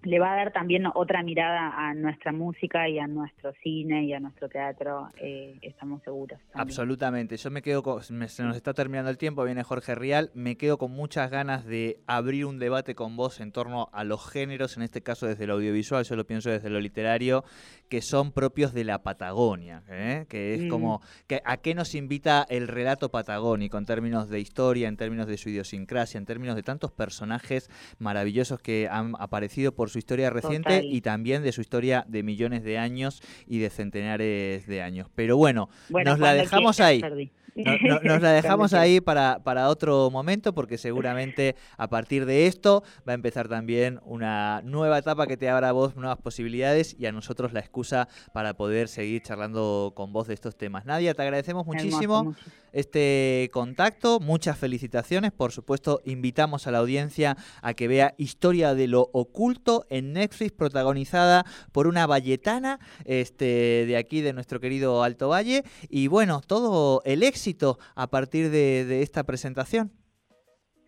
le 0.03 0.19
va 0.19 0.33
a 0.33 0.35
dar 0.35 0.53
también 0.53 0.85
otra 0.93 1.23
mirada 1.23 1.73
a 1.75 1.93
nuestra 1.93 2.31
música 2.31 2.87
y 2.87 2.99
a 2.99 3.07
nuestro 3.07 3.53
cine 3.63 4.05
y 4.05 4.13
a 4.13 4.19
nuestro 4.19 4.47
teatro, 4.47 5.09
eh, 5.19 5.57
estamos 5.61 6.03
seguros. 6.03 6.39
Absolutamente, 6.53 7.37
yo 7.37 7.49
me 7.51 7.61
quedo 7.61 7.83
con, 7.83 8.03
se 8.03 8.43
nos 8.43 8.55
está 8.55 8.73
terminando 8.73 9.09
el 9.09 9.17
tiempo, 9.17 9.43
viene 9.43 9.63
Jorge 9.63 9.95
Rial, 9.95 10.31
me 10.33 10.55
quedo 10.55 10.77
con 10.77 10.91
muchas 10.91 11.31
ganas 11.31 11.65
de 11.65 11.99
abrir 12.07 12.45
un 12.45 12.59
debate 12.59 12.95
con 12.95 13.15
vos 13.15 13.39
en 13.39 13.51
torno 13.51 13.89
a 13.91 14.03
los 14.03 14.29
géneros, 14.29 14.77
en 14.77 14.83
este 14.83 15.01
caso 15.01 15.25
desde 15.25 15.45
el 15.45 15.51
audiovisual, 15.51 16.03
yo 16.03 16.15
lo 16.15 16.25
pienso 16.25 16.49
desde 16.49 16.69
lo 16.69 16.79
literario, 16.79 17.43
que 17.89 18.01
son 18.01 18.31
propios 18.31 18.73
de 18.73 18.83
la 18.83 19.01
Patagonia, 19.01 19.83
¿eh? 19.89 20.25
que 20.29 20.53
es 20.53 20.61
mm. 20.61 20.69
como, 20.69 21.01
que, 21.27 21.41
¿a 21.43 21.57
qué 21.57 21.73
nos 21.73 21.95
invita 21.95 22.45
el 22.49 22.67
relato 22.67 23.09
patagónico 23.09 23.77
en 23.77 23.85
términos 23.85 24.29
de 24.29 24.39
historia, 24.39 24.87
en 24.87 24.97
términos 24.97 25.27
de 25.27 25.37
su 25.37 25.49
idiosincrasia, 25.49 26.17
en 26.17 26.25
términos 26.25 26.55
de 26.55 26.63
tantos 26.63 26.91
personajes 26.91 27.69
maravillosos 27.99 28.59
que 28.59 28.87
han 28.89 29.13
aparecido 29.19 29.73
por 29.73 29.89
su 29.89 29.96
su 29.97 29.99
historia 29.99 30.29
reciente 30.29 30.75
Total. 30.75 30.85
y 30.85 31.01
también 31.01 31.41
de 31.41 31.51
su 31.51 31.61
historia 31.61 32.05
de 32.07 32.21
millones 32.21 32.63
de 32.63 32.77
años 32.77 33.23
y 33.47 33.57
de 33.57 33.71
centenares 33.71 34.67
de 34.67 34.81
años. 34.83 35.07
Pero 35.15 35.37
bueno, 35.37 35.69
Bueno, 35.89 36.11
nos 36.11 36.19
la 36.19 36.33
dejamos 36.35 36.77
quieras, 36.77 37.11
ahí. 37.13 37.31
No- 37.57 37.77
no- 37.81 37.99
nos 38.01 38.21
la 38.21 38.31
dejamos 38.31 38.73
ahí 38.73 39.01
para, 39.01 39.39
para 39.43 39.69
otro 39.69 40.09
momento 40.11 40.53
porque 40.53 40.77
seguramente 40.77 41.55
a 41.77 41.87
partir 41.89 42.25
de 42.25 42.47
esto 42.47 42.83
va 43.07 43.11
a 43.13 43.15
empezar 43.15 43.47
también 43.47 43.99
una 44.05 44.61
nueva 44.63 44.99
etapa 44.99 45.27
que 45.27 45.37
te 45.37 45.49
abra 45.49 45.69
a 45.69 45.71
vos 45.71 45.95
nuevas 45.95 46.17
posibilidades 46.19 46.95
y 46.99 47.05
a 47.07 47.11
nosotros 47.11 47.53
la 47.53 47.59
excusa 47.59 48.07
para 48.33 48.53
poder 48.53 48.87
seguir 48.87 49.21
charlando 49.23 49.93
con 49.95 50.13
vos 50.13 50.27
de 50.27 50.33
estos 50.35 50.55
temas. 50.55 50.85
Nadia, 50.85 51.13
te 51.13 51.21
agradecemos 51.23 51.65
quieras. 51.65 51.83
muchísimo 51.85 52.19
Hermoso, 52.19 52.29
muchísimo. 52.39 52.55
este 52.73 53.49
contacto, 53.53 54.19
muchas 54.19 54.57
felicitaciones, 54.57 55.31
por 55.31 55.51
supuesto 55.51 56.01
invitamos 56.05 56.67
a 56.67 56.71
la 56.71 56.77
audiencia 56.77 57.37
a 57.61 57.73
que 57.73 57.87
vea 57.87 58.13
Historia 58.17 58.75
de 58.75 58.87
lo 58.87 59.09
Oculto 59.13 59.85
en 59.89 60.13
Netflix 60.13 60.51
protagonizada 60.51 61.45
por 61.71 61.87
una 61.87 62.05
valletana 62.05 62.79
este, 63.05 63.85
de 63.87 63.97
aquí 63.97 64.21
de 64.21 64.33
nuestro 64.33 64.59
querido 64.59 65.01
Alto 65.03 65.29
Valle 65.29 65.63
y 65.89 66.07
bueno, 66.07 66.41
todo 66.45 67.01
el 67.05 67.23
éxito 67.23 67.46
a 67.95 68.07
partir 68.07 68.49
de, 68.49 68.85
de 68.85 69.01
esta 69.01 69.23
presentación. 69.23 69.91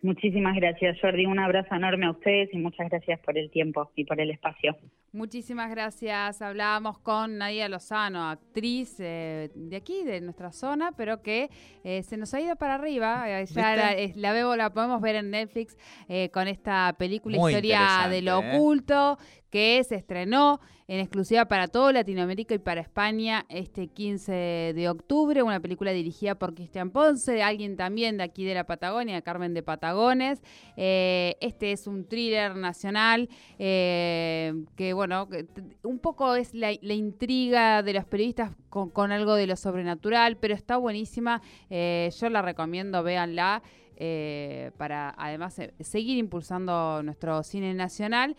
Muchísimas 0.02 0.56
gracias, 0.56 0.98
Jordi. 1.00 1.26
Un 1.26 1.38
abrazo 1.38 1.74
enorme 1.74 2.06
a 2.06 2.12
ustedes 2.12 2.48
y 2.52 2.58
muchas 2.58 2.88
gracias 2.88 3.20
por 3.20 3.36
el 3.36 3.50
tiempo 3.50 3.90
y 3.94 4.04
por 4.04 4.18
el 4.20 4.30
espacio. 4.30 4.76
Muchísimas 5.12 5.70
gracias. 5.70 6.40
Hablábamos 6.40 6.98
con 6.98 7.38
Nadia 7.38 7.68
Lozano, 7.68 8.30
actriz 8.30 8.94
eh, 9.00 9.50
de 9.56 9.76
aquí, 9.76 10.04
de 10.04 10.20
nuestra 10.20 10.52
zona, 10.52 10.92
pero 10.92 11.20
que 11.20 11.50
eh, 11.82 12.04
se 12.04 12.16
nos 12.16 12.32
ha 12.32 12.40
ido 12.40 12.54
para 12.54 12.76
arriba. 12.76 13.28
Eh, 13.28 13.40
¿Viste? 13.40 13.60
ya 13.60 13.96
la, 14.14 14.32
veo, 14.32 14.54
la 14.54 14.72
podemos 14.72 15.00
ver 15.00 15.16
en 15.16 15.30
Netflix 15.30 15.76
eh, 16.08 16.30
con 16.30 16.46
esta 16.46 16.94
película 16.96 17.38
Muy 17.38 17.52
Historia 17.52 18.06
de 18.08 18.22
lo 18.22 18.40
¿eh? 18.40 18.54
oculto 18.54 19.18
que 19.50 19.82
se 19.84 19.96
estrenó 19.96 20.60
en 20.86 20.98
exclusiva 20.98 21.44
para 21.44 21.68
todo 21.68 21.92
Latinoamérica 21.92 22.52
y 22.52 22.58
para 22.58 22.80
España 22.80 23.46
este 23.48 23.86
15 23.86 24.72
de 24.74 24.88
octubre. 24.88 25.40
Una 25.42 25.60
película 25.60 25.92
dirigida 25.92 26.34
por 26.34 26.52
Cristian 26.54 26.90
Ponce, 26.90 27.44
alguien 27.44 27.76
también 27.76 28.16
de 28.16 28.24
aquí 28.24 28.44
de 28.44 28.54
la 28.54 28.64
Patagonia, 28.64 29.22
Carmen 29.22 29.54
de 29.54 29.62
Patagones. 29.62 30.42
Eh, 30.76 31.36
este 31.40 31.70
es 31.70 31.86
un 31.86 32.08
thriller 32.08 32.56
nacional 32.56 33.28
eh, 33.60 34.52
que, 34.74 34.92
bueno, 35.00 35.26
un 35.82 35.98
poco 35.98 36.34
es 36.34 36.52
la, 36.52 36.72
intriga 36.72 37.82
de 37.82 37.94
los 37.94 38.04
periodistas 38.04 38.52
con, 38.68 38.90
con 38.90 39.12
algo 39.12 39.34
de 39.34 39.46
lo 39.46 39.56
sobrenatural, 39.56 40.36
pero 40.36 40.52
está 40.52 40.76
buenísima. 40.76 41.40
Eh, 41.70 42.10
yo 42.20 42.28
la 42.28 42.42
recomiendo, 42.42 43.02
véanla. 43.02 43.62
eh, 43.96 44.72
para 44.76 45.14
además 45.16 45.58
eh, 45.58 45.72
seguir 45.80 46.18
impulsando 46.18 47.02
nuestro 47.02 47.42
cine 47.42 47.72
nacional 47.72 48.36